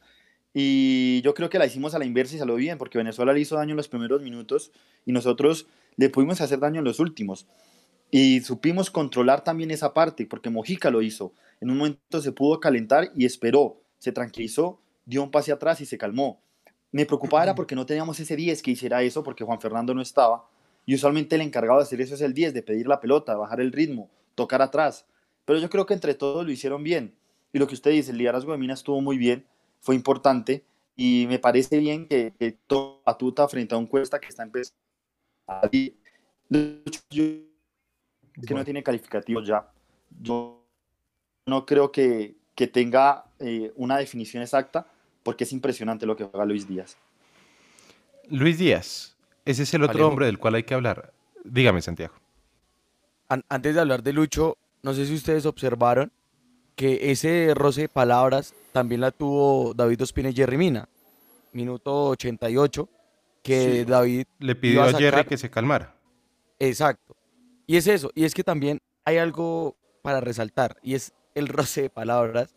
Y 0.56 1.22
yo 1.22 1.36
creo 1.36 1.52
que 1.52 1.60
la 1.60 1.68
hicimos 1.68 1.94
a 1.94 2.00
la 2.00 2.06
inversa 2.06 2.34
y 2.36 2.40
salió 2.40 2.56
bien, 2.56 2.80
porque 2.80 2.98
Venezuela 2.98 3.32
le 3.32 3.42
hizo 3.42 3.58
daño 3.58 3.74
en 3.74 3.78
los 3.78 3.90
primeros 3.90 4.24
minutos 4.24 4.72
y 5.06 5.12
nosotros 5.12 5.68
le 5.98 6.10
pudimos 6.10 6.42
hacer 6.42 6.58
daño 6.58 6.80
en 6.80 6.86
los 6.86 7.00
últimos. 7.00 7.46
Y 8.16 8.42
supimos 8.42 8.92
controlar 8.92 9.44
también 9.44 9.72
esa 9.72 9.92
parte, 9.92 10.28
porque 10.28 10.52
Mojica 10.52 10.92
lo 10.92 11.02
hizo. 11.02 11.34
En 11.60 11.72
un 11.72 11.80
momento 11.80 12.22
se 12.22 12.32
pudo 12.32 12.60
calentar 12.60 13.12
y 13.16 13.26
esperó, 13.26 13.82
se 13.98 14.12
tranquilizó, 14.12 14.80
dio 15.04 15.24
un 15.24 15.32
pase 15.32 15.52
atrás 15.52 15.82
y 15.82 15.88
se 15.88 15.98
calmó. 15.98 16.40
Me 16.92 17.08
preocupaba 17.08 17.42
era 17.42 17.56
porque 17.56 17.74
no 17.74 17.88
teníamos 17.88 18.20
ese 18.20 18.36
10 18.36 18.62
que 18.62 18.70
hiciera 18.70 19.02
eso, 19.02 19.24
porque 19.24 19.44
Juan 19.44 19.60
Fernando 19.60 19.96
no 19.96 20.02
estaba. 20.04 20.48
Y 20.86 20.94
usualmente 20.94 21.34
el 21.34 21.42
encargado 21.42 21.80
de 21.80 21.86
hacer 21.86 22.02
eso 22.02 22.14
es 22.14 22.22
el 22.22 22.36
10, 22.36 22.54
de 22.54 22.62
pedir 22.62 22.86
la 22.86 23.00
pelota, 23.02 23.36
bajar 23.36 23.60
el 23.62 23.72
ritmo, 23.72 24.12
tocar 24.36 24.62
atrás. 24.62 25.08
Pero 25.44 25.58
yo 25.58 25.68
creo 25.72 25.88
que 25.88 25.96
entre 25.96 26.14
todos 26.14 26.46
lo 26.46 26.52
hicieron 26.52 26.84
bien. 26.84 27.16
Y 27.52 27.58
lo 27.58 27.66
que 27.66 27.74
usted 27.74 27.90
dice, 27.90 28.12
el 28.12 28.20
liderazgo 28.20 28.52
de 28.52 28.60
Mina 28.60 28.76
estuvo 28.76 29.02
muy 29.02 29.18
bien, 29.18 29.48
fue 29.80 29.96
importante. 29.96 30.64
Y 30.96 31.26
me 31.28 31.40
parece 31.40 31.80
bien 31.80 32.08
que, 32.08 32.32
que 32.38 32.60
a 33.08 33.18
tuta 33.18 33.48
frente 33.48 33.74
a 33.74 33.80
un 33.80 33.88
Cuesta 33.88 34.20
que 34.20 34.28
está 34.28 34.44
empezando. 34.44 34.78
Que 38.46 38.54
no 38.54 38.64
tiene 38.64 38.84
calificativos 38.84 39.46
ya. 39.46 39.68
Yo 40.22 40.64
no 41.46 41.66
creo 41.66 41.92
que, 41.92 42.36
que 42.56 42.68
tenga 42.68 43.26
eh, 43.40 43.72
una 43.76 43.98
definición 43.98 44.44
exacta, 44.44 44.88
porque 45.24 45.44
es 45.44 45.54
impresionante 45.54 46.06
lo 46.06 46.16
que 46.16 46.26
juega 46.26 46.46
Luis 46.46 46.68
Díaz. 46.68 46.98
Luis 48.30 48.58
Díaz, 48.58 49.16
ese 49.46 49.64
es 49.64 49.74
el 49.74 49.84
otro 49.84 50.08
hombre 50.08 50.26
del 50.26 50.40
cual 50.40 50.56
hay 50.56 50.64
que 50.64 50.74
hablar. 50.74 51.14
Dígame, 51.44 51.82
Santiago. 51.82 52.14
antes 53.28 53.76
de 53.76 53.82
hablar 53.82 54.04
de 54.04 54.14
Lucho, 54.14 54.58
no 54.82 54.94
sé 54.94 55.06
si 55.06 55.14
ustedes 55.14 55.46
observaron 55.46 56.12
que 56.76 57.12
ese 57.12 57.54
roce 57.56 57.82
de 57.82 57.90
palabras 57.90 58.54
también 58.72 59.02
la 59.02 59.12
tuvo 59.12 59.74
David 59.74 60.02
Ospina 60.04 60.30
y 60.30 60.34
Jerry 60.34 60.58
Mina. 60.58 60.88
Minuto 61.52 62.08
88, 62.10 62.90
que 63.44 63.86
David... 63.86 64.26
Le 64.40 64.56
pidió 64.56 64.84
a, 64.84 64.94
Jerry 64.94 65.26
que 65.26 65.38
se 65.38 65.50
calmara. 65.50 65.96
Exacto. 66.60 67.13
Y 67.66 67.78
es 67.78 67.88
eso, 67.88 68.12
y 68.16 68.26
es 68.26 68.34
que 68.34 68.44
también 68.44 68.80
hay 69.06 69.18
algo 69.18 69.78
para 70.02 70.20
resaltar, 70.20 70.78
y 70.82 70.96
es 70.96 71.14
el 71.36 71.48
roce 71.48 71.84
de 71.84 71.90
palabras 71.90 72.56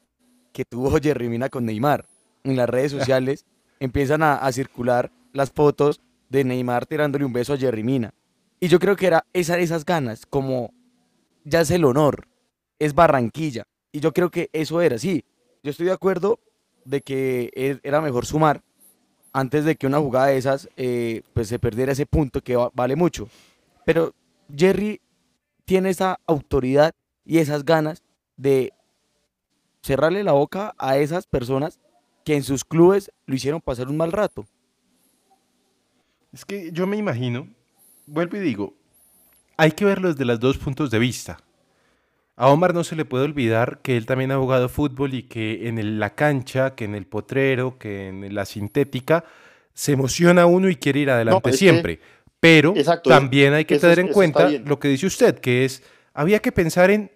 que 0.53 0.65
tuvo 0.65 0.99
Jerry 1.01 1.29
Mina 1.29 1.49
con 1.49 1.65
Neymar 1.65 2.07
en 2.45 2.57
las 2.57 2.69
redes 2.69 2.93
sociales 2.99 3.45
empiezan 3.81 4.23
a, 4.23 4.51
circular 4.53 5.11
las 5.33 5.51
fotos 5.51 6.01
de 6.31 6.45
Neymar 6.45 6.87
tirándole 6.87 7.25
un 7.25 7.33
beso 7.33 7.53
a 7.53 7.59
Jerry 7.59 7.83
Mina. 7.83 8.15
Y 8.59 8.69
yo 8.69 8.79
creo 8.79 8.97
que 8.97 9.07
era 9.07 9.27
esa, 9.33 9.59
esas 9.59 9.85
ganas, 9.85 10.25
como 10.25 10.73
ya 11.45 11.61
es 11.61 11.71
el 11.71 11.85
honor, 11.85 12.27
es 12.79 12.95
Barranquilla. 12.95 13.65
Y 13.93 14.01
yo 14.01 14.13
creo 14.13 14.31
que 14.31 14.49
eso 14.53 14.81
era, 14.81 14.99
sí. 14.99 15.25
Yo 15.63 15.71
estoy 15.71 15.87
de 15.87 15.93
acuerdo 15.93 16.41
de 16.85 17.03
que 17.03 17.51
e, 17.55 17.79
era 17.83 18.01
mejor 18.01 18.25
sumar 18.25 18.63
antes 19.33 19.65
de 19.65 19.77
que 19.77 19.87
una 19.87 19.99
jugada 19.99 20.29
de 20.29 20.39
esas 20.39 20.69
eh, 20.77 21.23
pues 21.35 21.49
se 21.49 21.59
perdiera 21.59 21.93
ese 21.93 22.07
punto 22.07 22.41
que 22.41 22.57
vale 22.73 22.97
mucho. 22.97 23.29
Pero 23.85 24.15
Jerry 24.55 25.01
tiene 25.65 25.91
esa 25.91 26.21
autoridad 26.27 26.95
y 27.25 27.39
esas 27.39 27.65
ganas 27.65 28.03
de 28.37 28.73
cerrarle 29.83 30.25
la 30.25 30.33
boca 30.33 30.75
a 30.79 30.99
esas 30.99 31.27
personas 31.27 31.79
que 32.25 32.35
en 32.35 32.43
sus 32.43 32.65
clubes 32.65 33.11
lo 33.27 33.35
hicieron 33.35 33.61
pasar 33.61 33.89
un 33.89 33.97
mal 33.97 34.13
rato. 34.13 34.47
Es 36.33 36.45
que 36.45 36.71
yo 36.73 36.87
me 36.87 36.97
imagino, 36.97 37.49
vuelvo 38.07 38.37
y 38.37 38.41
digo, 38.41 38.75
hay 39.57 39.73
que 39.73 39.85
verlo 39.85 40.09
desde 40.09 40.25
los 40.25 40.41
dos 40.41 40.59
puntos 40.59 40.91
de 40.91 40.99
vista. 40.99 41.39
A 42.37 42.49
Omar 42.49 42.75
no 42.75 42.85
se 42.85 42.97
le 42.97 43.07
puede 43.07 43.25
olvidar 43.25 43.81
que 43.81 43.97
él 43.97 44.05
también 44.05 44.31
ha 44.31 44.39
jugado 44.39 44.69
fútbol 44.69 45.15
y 45.15 45.23
que 45.23 45.69
en 45.69 45.99
la 45.99 46.15
cancha, 46.15 46.75
que 46.75 46.85
en 46.85 46.95
el 46.95 47.07
potrero, 47.07 47.79
que 47.79 48.09
en 48.09 48.35
la 48.35 48.45
sintética, 48.45 49.25
se 49.73 49.93
emociona 49.93 50.47
uno 50.47 50.69
y 50.69 50.77
quiere 50.77 51.01
ir 51.01 51.11
adelante 51.11 51.53
siempre. 51.53 52.01
Pero 52.41 52.75
también 53.05 53.55
hay 53.55 53.65
que 53.65 53.79
tener 53.79 53.99
en 53.99 54.09
cuenta 54.09 54.49
lo 54.51 54.79
que 54.79 54.89
dice 54.89 55.07
usted, 55.07 55.39
que 55.39 55.65
es, 55.65 55.83
había 56.13 56.41
que 56.41 56.53
pensar 56.53 56.91
en 56.91 57.11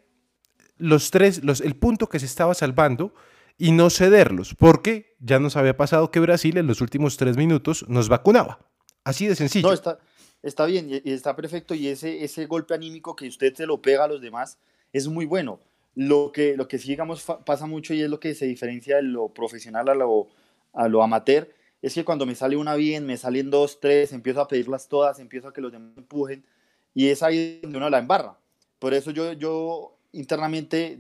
los 0.79 1.11
tres, 1.11 1.45
los, 1.45 1.61
el 1.61 1.77
punto 1.77 2.09
que 2.09 2.19
se 2.19 2.27
estaba 2.27 2.55
salvando 2.55 3.15
y 3.59 3.73
no 3.73 3.91
cederlos, 3.91 4.55
porque 4.55 5.17
ya 5.21 5.39
nos 5.39 5.57
había 5.57 5.77
pasado 5.77 6.11
que 6.11 6.21
Brasil 6.21 6.57
en 6.57 6.67
los 6.67 6.81
últimos 6.81 7.17
tres 7.19 7.37
minutos 7.37 7.85
nos 7.89 8.09
vacunaba. 8.09 8.59
Así 9.05 9.27
de 9.27 9.37
sencillo. 9.37 9.69
No, 9.69 9.75
está, 9.75 9.99
está 10.43 10.65
bien 10.65 10.89
y 10.91 11.13
está 11.13 11.37
perfecto 11.37 11.75
y 11.75 11.89
ese, 11.89 12.25
ese 12.25 12.47
golpe 12.47 12.75
anímico 12.75 13.15
que 13.15 13.29
usted 13.29 13.55
se 13.55 13.67
lo 13.67 13.83
pega 13.83 14.05
a 14.05 14.09
los 14.09 14.21
demás 14.21 14.59
es 14.93 15.07
muy 15.09 15.27
bueno. 15.27 15.61
Lo 15.95 16.31
que, 16.33 16.57
lo 16.57 16.69
que 16.69 16.79
sí, 16.79 16.89
digamos, 16.89 17.25
pasa 17.45 17.67
mucho 17.67 17.93
y 17.93 18.01
es 18.01 18.09
lo 18.09 18.21
que 18.21 18.35
se 18.35 18.47
diferencia 18.47 18.97
de 18.97 19.03
lo 19.03 19.35
profesional 19.35 19.89
a 19.89 19.95
lo, 19.95 20.29
a 20.73 20.89
lo 20.89 21.03
amateur, 21.03 21.53
es 21.83 21.95
que 21.95 22.05
cuando 22.05 22.27
me 22.27 22.35
sale 22.35 22.57
una 22.57 22.75
bien, 22.75 23.07
me 23.07 23.17
salen 23.17 23.51
dos, 23.51 23.81
tres, 23.81 24.13
empiezo 24.13 24.41
a 24.41 24.49
pedirlas 24.49 24.89
todas, 24.89 25.19
empiezo 25.19 25.49
a 25.49 25.53
que 25.53 25.61
los 25.61 25.73
demás 25.73 25.93
empujen, 25.97 26.45
y 26.95 27.09
es 27.09 27.23
ahí 27.23 27.61
donde 27.63 27.79
uno 27.79 27.89
la 27.89 27.99
embarra. 27.99 28.39
Por 28.79 28.95
eso 28.95 29.11
yo, 29.11 29.33
yo 29.33 29.97
internamente 30.13 30.99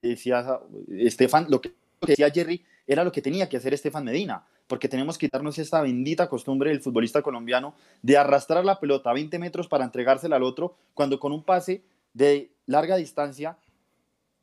decía, 0.00 0.60
Estefan, 0.88 1.46
lo 1.48 1.60
que 1.60 1.72
decía 2.00 2.30
Jerry 2.30 2.64
era 2.86 3.04
lo 3.04 3.12
que 3.12 3.22
tenía 3.22 3.48
que 3.48 3.56
hacer 3.56 3.74
Estefan 3.74 4.04
Medina, 4.04 4.46
porque 4.66 4.88
tenemos 4.88 5.18
que 5.18 5.26
quitarnos 5.26 5.58
esta 5.58 5.82
bendita 5.82 6.28
costumbre 6.28 6.70
del 6.70 6.80
futbolista 6.80 7.22
colombiano 7.22 7.74
de 8.00 8.16
arrastrar 8.16 8.64
la 8.64 8.80
pelota 8.80 9.10
a 9.10 9.14
20 9.14 9.38
metros 9.38 9.68
para 9.68 9.84
entregársela 9.84 10.36
al 10.36 10.42
otro, 10.42 10.76
cuando 10.94 11.20
con 11.20 11.32
un 11.32 11.42
pase 11.42 11.82
de 12.14 12.50
larga 12.66 12.96
distancia 12.96 13.58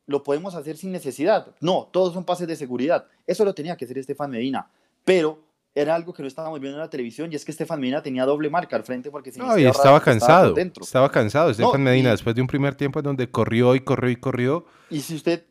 lo 0.06 0.22
podemos 0.22 0.54
hacer 0.54 0.76
sin 0.76 0.92
necesidad. 0.92 1.54
No, 1.60 1.88
todos 1.92 2.14
son 2.14 2.24
pases 2.24 2.48
de 2.48 2.56
seguridad. 2.56 3.06
Eso 3.26 3.44
lo 3.44 3.54
tenía 3.54 3.76
que 3.76 3.84
hacer 3.84 3.98
Estefan 3.98 4.30
Medina, 4.30 4.70
pero 5.04 5.49
era 5.74 5.94
algo 5.94 6.12
que 6.12 6.22
no 6.22 6.28
estábamos 6.28 6.60
viendo 6.60 6.78
en 6.78 6.82
la 6.82 6.90
televisión 6.90 7.32
y 7.32 7.36
es 7.36 7.44
que 7.44 7.52
Estefan 7.52 7.80
Medina 7.80 8.02
tenía 8.02 8.24
doble 8.24 8.50
marca 8.50 8.76
al 8.76 8.82
frente 8.82 9.10
porque 9.10 9.30
no, 9.36 9.56
y 9.56 9.64
estaba 9.64 10.00
cansado. 10.00 10.54
Estaba, 10.56 11.10
cansado 11.10 11.50
Estefan 11.50 11.82
Medina 11.82 12.10
después 12.10 12.34
de 12.34 12.42
un 12.42 12.48
primer 12.48 12.74
tiempo 12.74 12.98
en 12.98 13.04
donde 13.04 13.30
corrió 13.30 13.74
y 13.74 13.80
corrió 13.80 14.10
y 14.10 14.16
corrió. 14.16 14.66
Y 14.90 15.00
si 15.00 15.14
usted 15.14 15.44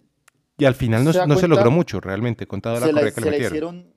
y 0.60 0.66
al 0.66 0.76
final 0.76 1.06
no 1.06 1.14
se, 1.14 1.48
logró 1.48 1.72
mucho 1.72 2.02
realmente 2.02 2.46
con 2.46 2.62
toda 2.62 2.82
la 2.82 2.88
correa 2.88 3.12
que 3.12 3.22
le 3.22 3.32
metieron. 3.32 3.48
hicieron, 3.78 3.94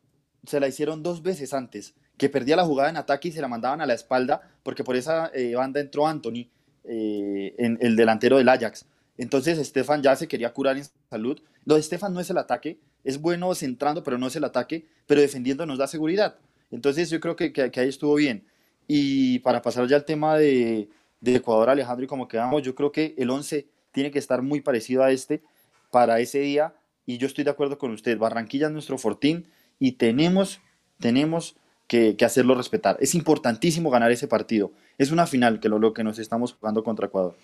se 0.47 0.61
la 0.61 0.69
hicieron 0.69 1.03
dos 1.03 1.23
veces 1.23 1.53
antes, 1.55 1.95
que 2.17 2.29
perdía 2.29 2.55
la 2.55 2.65
jugada 2.65 2.89
en 2.89 2.97
ataque 2.97 3.29
y 3.29 3.33
se 3.33 3.41
la 3.41 3.49
mandaban 3.49 3.81
a 3.81 3.87
la 3.87 3.95
espalda 3.95 4.41
porque 4.63 4.85
por 4.85 4.95
esa 4.95 5.33
eh, 5.35 5.57
banda 5.57 5.81
entró 5.81 6.07
Anthony, 6.07 6.47
eh, 6.85 7.55
en, 7.59 7.79
el 7.81 7.97
delantero 7.97 8.39
del 8.39 8.49
Ajax. 8.49 8.87
Entonces 9.19 9.59
Estefan 9.59 10.03
ya 10.03 10.15
se 10.15 10.29
quería 10.29 10.53
curar 10.53 10.77
en 10.77 10.85
salud. 11.11 11.41
Lo 11.65 11.75
de 11.75 11.81
Estefan 11.81 12.15
no 12.15 12.21
es 12.21 12.31
el 12.31 12.39
ataque, 12.39 12.79
es 13.05 13.21
bueno 13.21 13.55
centrando, 13.55 14.03
pero 14.03 14.19
no 14.19 14.27
es 14.27 14.37
el 14.37 14.45
ataque, 14.45 14.87
pero 15.07 15.21
defendiendo 15.21 15.67
nos 15.67 15.79
da 15.79 15.87
seguridad. 15.87 16.37
Entonces 16.71 17.11
yo 17.11 17.21
creo 17.21 17.37
que, 17.37 17.53
que, 17.53 17.81
ahí 17.81 17.89
estuvo 17.89 18.15
bien. 18.15 18.47
Y 18.89 19.39
para 19.41 19.63
pasar 19.63 19.87
ya 19.87 19.97
al 19.97 20.05
tema 20.05 20.37
de, 20.39 20.89
de, 21.21 21.37
Ecuador, 21.37 21.71
Alejandro, 21.71 22.05
y 22.05 22.09
como 22.09 22.29
quedamos, 22.29 22.63
yo 22.63 22.75
creo 22.75 22.93
que 22.93 23.15
el 23.19 23.31
11 23.31 23.67
tiene 23.93 24.11
que 24.11 24.19
estar 24.19 24.43
muy 24.43 24.61
parecido 24.61 25.03
a 25.03 25.11
este 25.11 25.43
para 25.91 26.21
ese 26.21 26.41
día. 26.41 26.75
Y 27.05 27.19
yo 27.19 27.27
estoy 27.27 27.45
de 27.45 27.51
acuerdo 27.51 27.79
con 27.79 27.91
usted, 27.91 28.19
Barranquilla 28.19 28.67
es 28.67 28.73
nuestro 28.73 28.97
fortín 28.97 29.49
y 29.79 29.93
tenemos, 29.93 30.61
tenemos 30.99 31.57
que, 31.89 32.17
hacerlo 32.25 32.55
respetar. 32.55 32.97
Es 33.01 33.15
importantísimo 33.15 33.91
ganar 33.91 34.11
ese 34.11 34.29
partido. 34.29 34.73
Es 34.97 35.11
una 35.11 35.27
final 35.27 35.61
que 35.61 35.69
lo, 35.69 35.79
lo 35.79 35.93
que 35.93 36.05
nos 36.05 36.19
estamos 36.19 36.55
jugando 36.55 36.83
contra 36.83 37.07
Ecuador. 37.07 37.37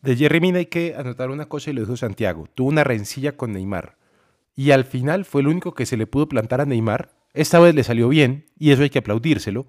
De 0.00 0.16
Jerry 0.16 0.40
Mina 0.40 0.58
hay 0.58 0.66
que 0.66 0.94
anotar 0.94 1.30
una 1.30 1.46
cosa 1.46 1.70
y 1.70 1.72
lo 1.74 1.82
dijo 1.82 1.96
Santiago. 1.96 2.46
Tuvo 2.54 2.68
una 2.68 2.84
rencilla 2.84 3.36
con 3.36 3.52
Neymar. 3.52 3.96
Y 4.56 4.70
al 4.70 4.84
final 4.84 5.24
fue 5.24 5.42
el 5.42 5.48
único 5.48 5.74
que 5.74 5.86
se 5.86 5.96
le 5.96 6.06
pudo 6.06 6.28
plantar 6.28 6.62
a 6.62 6.66
Neymar. 6.66 7.10
Esta 7.34 7.60
vez 7.60 7.74
le 7.74 7.84
salió 7.84 8.08
bien 8.08 8.46
y 8.58 8.70
eso 8.70 8.82
hay 8.82 8.90
que 8.90 8.98
aplaudírselo. 8.98 9.66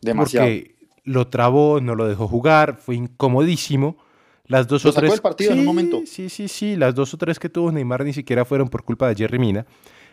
Demasiado. 0.00 0.46
Porque 0.46 0.76
lo 1.04 1.28
trabó, 1.28 1.80
no 1.80 1.94
lo 1.94 2.08
dejó 2.08 2.26
jugar, 2.26 2.78
fue 2.78 2.96
incomodísimo. 2.96 3.98
Las 4.46 4.66
dos 4.66 4.86
o 4.86 4.92
tres. 4.92 5.12
el 5.12 5.20
partido 5.20 5.52
en 5.52 5.60
un 5.60 5.66
momento. 5.66 6.00
Sí, 6.06 6.30
sí, 6.30 6.48
sí. 6.48 6.74
Las 6.74 6.94
dos 6.94 7.12
o 7.12 7.18
tres 7.18 7.38
que 7.38 7.50
tuvo 7.50 7.70
Neymar 7.70 8.02
ni 8.02 8.14
siquiera 8.14 8.46
fueron 8.46 8.70
por 8.70 8.82
culpa 8.82 9.06
de 9.08 9.14
Jerry 9.14 9.38
Mina. 9.38 9.66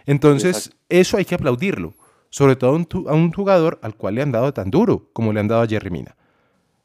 Entonces, 0.05 0.75
eso 0.89 1.15
hay 1.17 1.23
que 1.23 1.35
aplaudirlo. 1.35 1.93
Sobre 2.29 2.57
todo 2.57 2.71
a 3.07 3.13
un, 3.13 3.31
jugador 3.31 3.79
al 3.81 3.95
cual 3.95 4.15
le 4.15 4.21
han 4.21 4.33
dado 4.33 4.53
tan 4.53 4.69
duro 4.69 5.09
como 5.13 5.31
le 5.31 5.39
han 5.39 5.47
dado 5.47 5.61
a 5.61 5.67
Jerry 5.67 5.89
Mina. 5.89 6.17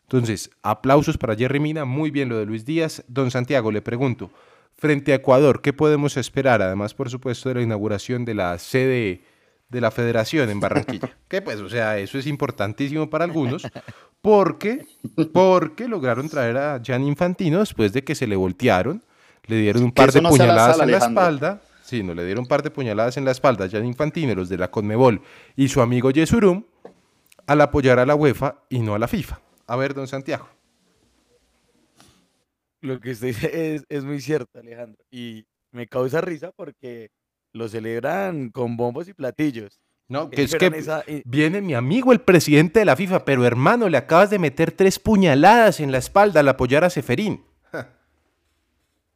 Entonces, 0.02 0.50
aplausos 0.62 1.18
para 1.18 1.34
Jerry 1.34 1.58
Mina, 1.58 1.84
muy 1.84 2.12
bien 2.12 2.28
lo 2.28 2.38
de 2.38 2.46
Luis 2.46 2.64
Díaz. 2.64 3.04
Don 3.08 3.32
Santiago, 3.32 3.72
le 3.72 3.82
pregunto, 3.82 4.30
frente 4.80 5.12
a 5.12 5.16
Ecuador, 5.16 5.60
¿qué 5.60 5.74
podemos 5.74 6.16
esperar? 6.16 6.62
Además, 6.62 6.94
por 6.94 7.10
supuesto, 7.10 7.50
de 7.50 7.56
la 7.56 7.62
inauguración 7.62 8.24
de 8.24 8.34
la 8.34 8.58
sede 8.58 9.20
de 9.68 9.80
la 9.80 9.90
federación 9.90 10.50
en 10.50 10.58
Barranquilla. 10.58 11.16
que 11.28 11.42
pues, 11.42 11.60
o 11.60 11.68
sea, 11.68 11.98
eso 11.98 12.18
es 12.18 12.26
importantísimo 12.26 13.08
para 13.08 13.24
algunos, 13.24 13.68
porque, 14.20 14.84
porque 15.32 15.86
lograron 15.86 16.28
traer 16.28 16.56
a 16.56 16.82
Jan 16.84 17.04
Infantino 17.04 17.60
después 17.60 17.92
de 17.92 18.02
que 18.02 18.14
se 18.14 18.26
le 18.26 18.34
voltearon, 18.34 19.04
le 19.46 19.56
dieron 19.56 19.84
un 19.84 19.92
par 19.92 20.10
de 20.12 20.22
puñaladas 20.22 20.80
en 20.80 20.90
la 20.90 20.98
espalda. 20.98 21.62
Sí, 21.82 22.02
no, 22.02 22.14
le 22.14 22.24
dieron 22.24 22.44
un 22.44 22.48
par 22.48 22.62
de 22.62 22.70
puñaladas 22.70 23.16
en 23.16 23.24
la 23.24 23.30
espalda 23.30 23.66
a 23.66 23.68
Jan 23.68 23.84
Infantino, 23.84 24.34
los 24.34 24.48
de 24.48 24.58
la 24.58 24.70
Conmebol 24.70 25.20
y 25.56 25.68
su 25.68 25.82
amigo 25.82 26.10
Yesurum, 26.10 26.64
al 27.46 27.60
apoyar 27.60 27.98
a 27.98 28.06
la 28.06 28.14
UEFA 28.14 28.56
y 28.70 28.80
no 28.80 28.94
a 28.94 28.98
la 28.98 29.08
FIFA. 29.08 29.40
A 29.66 29.76
ver, 29.76 29.94
don 29.94 30.08
Santiago. 30.08 30.48
Lo 32.80 33.00
que 33.00 33.10
usted 33.10 33.28
dice 33.28 33.84
es, 33.88 34.04
muy 34.04 34.20
cierto, 34.20 34.58
Alejandro. 34.58 35.02
Y 35.10 35.46
me 35.70 35.86
causa 35.86 36.20
risa 36.20 36.52
porque 36.52 37.10
lo 37.52 37.68
celebran 37.68 38.50
con 38.50 38.76
bombos 38.76 39.08
y 39.08 39.14
platillos. 39.14 39.80
No, 40.08 40.28
que 40.28 40.42
es 40.42 40.56
que 40.56 41.22
viene 41.24 41.60
mi 41.60 41.74
amigo 41.74 42.12
el 42.12 42.20
presidente 42.20 42.80
de 42.80 42.84
la 42.84 42.96
FIFA, 42.96 43.24
pero 43.24 43.46
hermano, 43.46 43.88
le 43.88 43.96
acabas 43.96 44.30
de 44.30 44.40
meter 44.40 44.72
tres 44.72 44.98
puñaladas 44.98 45.78
en 45.78 45.92
la 45.92 45.98
espalda 45.98 46.40
al 46.40 46.48
apoyar 46.48 46.84
a 46.84 46.90
Seferín. 46.90 47.44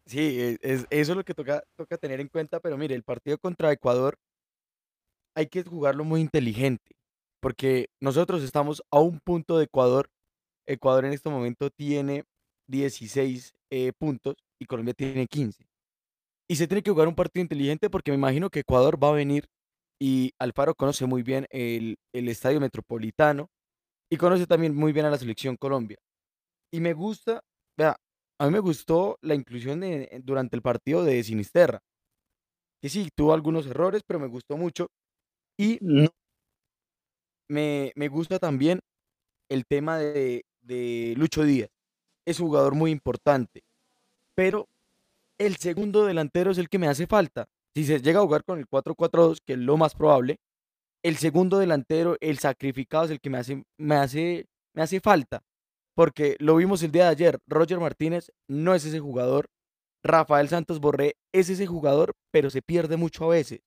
Sí, 0.07 0.39
e, 0.39 0.59
es, 0.61 0.87
eso 0.91 1.13
es 1.13 1.17
lo 1.17 1.25
que 1.25 1.33
toca, 1.33 1.65
toca 1.77 1.97
tener 1.97 2.21
en 2.21 2.29
cuenta, 2.29 2.61
pero 2.61 2.77
mire, 2.77 2.95
el 2.95 3.03
partido 3.03 3.39
contra 3.39 3.73
Ecuador 3.73 4.19
hay 5.35 5.47
que 5.47 5.63
jugarlo 5.63 6.05
muy 6.05 6.21
inteligente, 6.21 6.95
porque 7.41 7.89
nosotros 8.01 8.43
estamos 8.43 8.83
a 8.91 9.01
un 9.01 9.19
punto 9.19 9.57
de 9.57 9.65
Ecuador 9.65 10.11
Ecuador 10.67 11.05
en 11.05 11.13
este 11.13 11.31
momento 11.31 11.71
tiene 11.71 12.25
16 12.67 13.55
eh, 13.71 13.93
puntos 13.99 14.37
y 14.59 14.67
Colombia 14.67 14.95
tiene 14.95 15.27
15. 15.27 15.67
Y 16.49 16.57
se 16.57 16.67
tiene 16.67 16.83
que 16.83 16.91
jugar 16.91 17.09
un 17.09 17.15
partido 17.15 17.43
inteligente 17.43 17.89
porque 17.91 18.11
me 18.11 18.17
imagino 18.17 18.51
que 18.51 18.61
Ecuador 18.61 19.03
va 19.03 19.09
a 19.09 19.13
venir 19.13 19.49
y 20.01 20.33
Alfaro 20.39 20.75
conoce 20.75 21.07
muy 21.07 21.23
bien 21.23 21.47
el, 21.51 21.97
estadio 22.13 22.61
metropolitano 22.61 23.49
y 24.11 24.17
conoce 24.17 24.47
también 24.47 24.75
muy 24.75 24.93
bien 24.93 25.07
a 25.07 25.11
la 25.11 25.19
selección 25.19 25.57
Colombia. 25.57 25.99
Y 26.73 26.81
me 26.81 26.93
gusta, 26.93 27.43
vea, 27.79 27.97
a 28.39 28.47
mí 28.47 28.53
me 28.53 28.59
gustó 28.59 29.19
la 29.23 29.35
inclusión 29.35 29.83
durante 30.23 30.57
el 30.57 30.63
partido 30.63 31.05
de 31.05 31.23
Sinisterra, 31.23 31.81
que 32.83 32.89
sí, 32.91 33.09
tuvo 33.15 33.33
algunos 33.33 33.67
errores, 33.67 34.03
pero 34.07 34.21
me 34.21 34.27
gustó 34.27 34.57
mucho. 34.59 34.89
Y 35.59 35.79
me, 37.49 37.93
me 37.95 38.09
gusta 38.09 38.39
también 38.39 38.81
el 39.49 39.65
tema 39.67 39.99
de, 39.99 40.45
de 40.61 41.15
Lucho 41.17 41.45
Díaz. 41.45 41.74
Es 42.27 42.41
un 42.41 42.49
jugador 42.49 42.75
muy 42.75 42.91
importante. 42.91 43.63
Pero 44.35 44.69
el 45.39 45.57
segundo 45.57 46.05
delantero 46.05 46.51
es 46.51 46.59
el 46.59 46.69
que 46.69 46.79
me 46.79 46.89
hace 46.89 47.07
falta. 47.07 47.49
Si 47.75 47.85
se 47.85 48.01
llega 48.01 48.21
a 48.21 48.23
jugar 48.23 48.45
con 48.45 48.59
el 48.59 48.69
4-4-2, 48.69 49.39
que 49.45 49.55
es 49.55 49.59
lo 49.59 49.77
más 49.77 49.95
probable, 49.95 50.39
el 51.03 51.17
segundo 51.17 51.59
delantero, 51.59 52.17
el 52.21 52.39
sacrificado, 52.39 53.05
es 53.05 53.11
el 53.11 53.21
que 53.21 53.31
me 53.31 53.39
hace, 53.39 53.65
me 53.77 53.97
hace, 53.97 54.47
me 54.73 54.83
hace 54.83 55.01
falta. 55.01 55.43
Porque 55.95 56.37
lo 56.41 56.57
vimos 56.57 56.83
el 56.83 56.93
día 56.93 57.05
de 57.05 57.11
ayer. 57.11 57.39
Roger 57.47 57.79
Martínez 57.79 58.33
no 58.49 58.75
es 58.75 58.85
ese 58.85 59.01
jugador. 59.01 59.51
Rafael 60.03 60.49
Santos 60.49 60.81
Borré 60.81 61.17
es 61.33 61.51
ese 61.51 61.67
jugador, 61.67 62.15
pero 62.31 62.51
se 62.51 62.63
pierde 62.63 62.97
mucho 62.97 63.25
a 63.25 63.29
veces. 63.29 63.61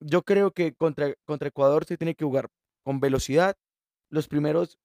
Yo 0.00 0.22
creo 0.22 0.50
que 0.50 0.74
contra, 0.74 1.14
contra 1.24 1.48
Ecuador 1.48 1.84
se 1.84 1.96
tiene 1.96 2.14
que 2.14 2.24
jugar 2.24 2.48
con 2.84 3.00
velocidad. 3.00 3.56
Los 4.10 4.28
primeros 4.28 4.78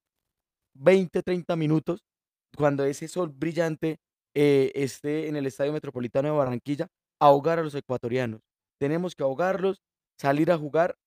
20, 0.73 1.21
30 1.23 1.56
minutos, 1.56 2.06
cuando 2.55 2.85
ese 2.85 3.07
sol 3.07 3.31
brillante 3.35 3.99
eh, 4.33 4.71
esté 4.75 5.27
en 5.27 5.35
el 5.35 5.45
Estadio 5.45 5.73
Metropolitano 5.73 6.29
de 6.29 6.37
Barranquilla, 6.37 6.87
ahogar 7.19 7.59
a 7.59 7.63
los 7.63 7.75
ecuatorianos. 7.75 8.41
Tenemos 8.79 9.15
que 9.15 9.23
ahogarlos, 9.23 9.81
salir 10.17 10.51
a 10.51 10.57
jugar 10.57 10.97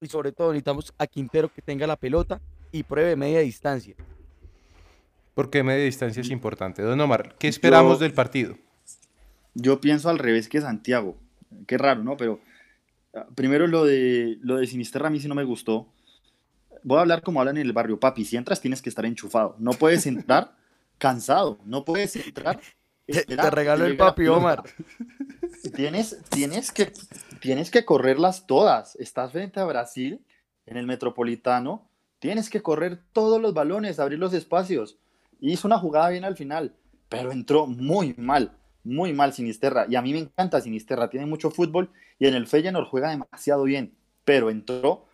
y 0.00 0.08
sobre 0.08 0.32
todo 0.32 0.52
necesitamos 0.52 0.92
a 0.98 1.06
Quintero 1.06 1.52
que 1.52 1.62
tenga 1.62 1.86
la 1.86 1.96
pelota 1.96 2.40
y 2.72 2.82
pruebe 2.82 3.16
media 3.16 3.40
distancia. 3.40 3.94
Porque 5.34 5.62
media 5.62 5.84
distancia 5.84 6.20
es 6.20 6.30
importante. 6.30 6.82
Don 6.82 7.00
Omar, 7.00 7.34
¿qué 7.38 7.48
esperamos 7.48 7.98
del 7.98 8.12
partido? 8.12 8.56
Yo 9.54 9.80
pienso 9.80 10.10
al 10.10 10.18
revés 10.18 10.48
que 10.48 10.60
Santiago. 10.60 11.16
Qué 11.66 11.78
raro, 11.78 12.04
¿no? 12.04 12.16
Pero 12.16 12.40
ah, 13.14 13.26
primero 13.34 13.66
lo 13.66 13.84
de, 13.84 14.38
lo 14.42 14.56
de 14.56 14.66
Sinisterra 14.66 15.08
a 15.08 15.10
mí 15.10 15.20
sí 15.20 15.28
no 15.28 15.34
me 15.34 15.44
gustó 15.44 15.88
voy 16.84 16.98
a 16.98 17.00
hablar 17.00 17.22
como 17.22 17.40
hablan 17.40 17.56
en 17.56 17.66
el 17.66 17.72
barrio, 17.72 17.98
papi, 17.98 18.24
si 18.24 18.36
entras 18.36 18.60
tienes 18.60 18.80
que 18.80 18.90
estar 18.90 19.04
enchufado, 19.04 19.56
no 19.58 19.72
puedes 19.72 20.06
entrar 20.06 20.54
cansado, 20.98 21.58
no 21.64 21.84
puedes 21.84 22.16
entrar. 22.16 22.60
te 23.06 23.50
regalo 23.50 23.86
el 23.86 23.96
papi, 23.96 24.26
Omar. 24.28 24.62
Tienes, 25.74 26.18
tienes, 26.30 26.72
que, 26.72 26.92
tienes 27.40 27.70
que 27.70 27.84
correrlas 27.84 28.46
todas. 28.46 28.96
Estás 28.96 29.32
frente 29.32 29.60
a 29.60 29.64
Brasil, 29.64 30.24
en 30.66 30.76
el 30.76 30.86
Metropolitano, 30.86 31.88
tienes 32.18 32.48
que 32.48 32.62
correr 32.62 33.00
todos 33.12 33.40
los 33.40 33.54
balones, 33.54 33.98
abrir 33.98 34.18
los 34.18 34.32
espacios. 34.32 34.98
Hizo 35.40 35.68
una 35.68 35.78
jugada 35.78 36.08
bien 36.10 36.24
al 36.24 36.36
final, 36.36 36.74
pero 37.08 37.32
entró 37.32 37.66
muy 37.66 38.14
mal, 38.16 38.52
muy 38.82 39.12
mal 39.12 39.32
Sinisterra. 39.32 39.86
Y 39.88 39.96
a 39.96 40.02
mí 40.02 40.12
me 40.12 40.20
encanta 40.20 40.60
Sinisterra, 40.60 41.10
tiene 41.10 41.26
mucho 41.26 41.50
fútbol 41.50 41.90
y 42.18 42.26
en 42.26 42.34
el 42.34 42.46
Feyenoord 42.46 42.88
juega 42.88 43.10
demasiado 43.10 43.64
bien, 43.64 43.94
pero 44.24 44.50
entró 44.50 45.06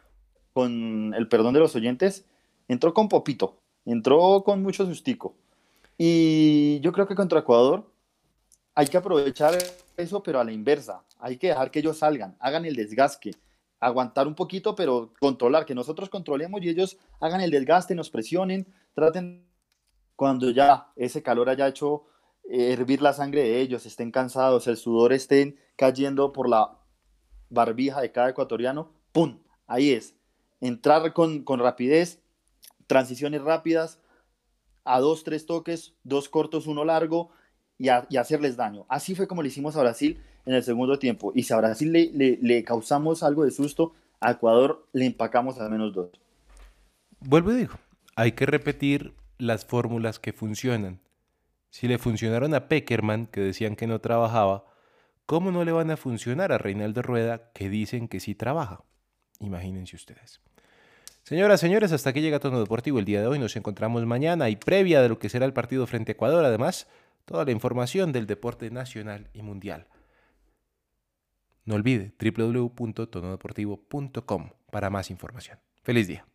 con 0.52 1.14
el 1.14 1.28
perdón 1.28 1.54
de 1.54 1.60
los 1.60 1.74
oyentes, 1.74 2.26
entró 2.68 2.94
con 2.94 3.08
popito, 3.08 3.60
entró 3.84 4.42
con 4.44 4.62
mucho 4.62 4.86
sustico. 4.86 5.34
Y 6.02 6.80
yo 6.80 6.92
creo 6.92 7.06
que 7.06 7.14
contra 7.14 7.40
Ecuador 7.40 7.92
hay 8.74 8.86
que 8.86 8.96
aprovechar 8.96 9.58
eso, 9.98 10.22
pero 10.22 10.40
a 10.40 10.44
la 10.44 10.50
inversa. 10.50 11.04
Hay 11.18 11.36
que 11.36 11.48
dejar 11.48 11.70
que 11.70 11.80
ellos 11.80 11.98
salgan, 11.98 12.38
hagan 12.40 12.64
el 12.64 12.74
desgaste, 12.74 13.32
aguantar 13.80 14.26
un 14.26 14.34
poquito, 14.34 14.74
pero 14.74 15.12
controlar, 15.20 15.66
que 15.66 15.74
nosotros 15.74 16.08
controlemos 16.08 16.62
y 16.62 16.70
ellos 16.70 16.96
hagan 17.20 17.42
el 17.42 17.50
desgaste, 17.50 17.94
nos 17.94 18.08
presionen, 18.08 18.66
traten 18.94 19.46
cuando 20.16 20.48
ya 20.48 20.90
ese 20.96 21.22
calor 21.22 21.50
haya 21.50 21.68
hecho 21.68 22.04
eh, 22.44 22.72
hervir 22.72 23.02
la 23.02 23.12
sangre 23.12 23.42
de 23.42 23.60
ellos, 23.60 23.84
estén 23.84 24.10
cansados, 24.10 24.68
el 24.68 24.78
sudor 24.78 25.12
estén 25.12 25.58
cayendo 25.76 26.32
por 26.32 26.48
la 26.48 26.78
barbija 27.50 28.00
de 28.00 28.10
cada 28.10 28.30
ecuatoriano, 28.30 28.90
¡pum! 29.12 29.40
Ahí 29.66 29.90
es. 29.90 30.14
Entrar 30.62 31.12
con, 31.12 31.44
con 31.44 31.60
rapidez, 31.60 32.22
transiciones 32.86 33.42
rápidas, 33.42 33.99
a 34.84 35.00
dos, 35.00 35.24
tres 35.24 35.46
toques, 35.46 35.94
dos 36.04 36.28
cortos, 36.28 36.66
uno 36.66 36.84
largo, 36.84 37.30
y, 37.80 37.88
hacerles 37.88 38.56
daño. 38.56 38.84
Así 38.88 39.14
fue 39.14 39.26
como 39.26 39.42
le 39.42 39.48
hicimos 39.48 39.74
a 39.76 39.80
Brasil 39.80 40.20
en 40.44 40.54
el 40.54 40.62
segundo 40.62 40.98
tiempo. 40.98 41.32
Y 41.34 41.44
si 41.44 41.54
a 41.54 41.56
Brasil 41.56 41.92
le, 41.92 42.38
le, 42.40 42.64
causamos 42.64 43.22
algo 43.22 43.44
de 43.44 43.50
susto, 43.50 43.94
a 44.20 44.32
Ecuador 44.32 44.86
le 44.92 45.06
empacamos 45.06 45.58
a 45.58 45.68
menos 45.68 45.94
dos. 45.94 46.10
Vuelvo 47.20 47.52
y 47.52 47.56
digo, 47.56 47.74
hay 48.16 48.32
que 48.32 48.44
repetir 48.44 49.14
las 49.38 49.64
fórmulas 49.64 50.18
que 50.18 50.34
funcionan. 50.34 51.00
Si 51.70 51.88
le 51.88 51.98
funcionaron 51.98 52.52
a 52.54 52.68
Peckerman, 52.68 53.26
que 53.26 53.40
decían 53.40 53.76
que 53.76 53.86
no 53.86 54.00
trabajaba, 54.00 54.66
¿cómo 55.24 55.50
no 55.50 55.64
le 55.64 55.72
van 55.72 55.90
a 55.90 55.96
funcionar 55.96 56.52
a 56.52 56.58
Reinaldo 56.58 57.00
Rueda, 57.00 57.50
que 57.54 57.70
dicen 57.70 58.08
que 58.08 58.20
sí 58.20 58.34
trabaja? 58.34 58.84
Imagínense 59.38 59.96
ustedes. 59.96 60.40
Señoras, 61.22 61.60
señores, 61.60 61.92
hasta 61.92 62.10
aquí 62.10 62.20
llega 62.20 62.40
Tono 62.40 62.60
Deportivo 62.60 62.98
el 62.98 63.04
día 63.04 63.20
de 63.20 63.26
hoy. 63.26 63.38
Nos 63.38 63.56
encontramos 63.56 64.06
mañana 64.06 64.48
y 64.50 64.56
previa 64.56 65.02
de 65.02 65.08
lo 65.08 65.18
que 65.18 65.28
será 65.28 65.46
el 65.46 65.52
partido 65.52 65.86
frente 65.86 66.12
a 66.12 66.14
Ecuador. 66.14 66.44
Además, 66.44 66.86
toda 67.24 67.44
la 67.44 67.52
información 67.52 68.12
del 68.12 68.26
deporte 68.26 68.70
nacional 68.70 69.28
y 69.32 69.42
mundial. 69.42 69.86
No 71.64 71.76
olvide 71.76 72.12
www.tonodeportivo.com 72.18 74.50
para 74.72 74.90
más 74.90 75.10
información. 75.10 75.60
Feliz 75.82 76.08
día. 76.08 76.26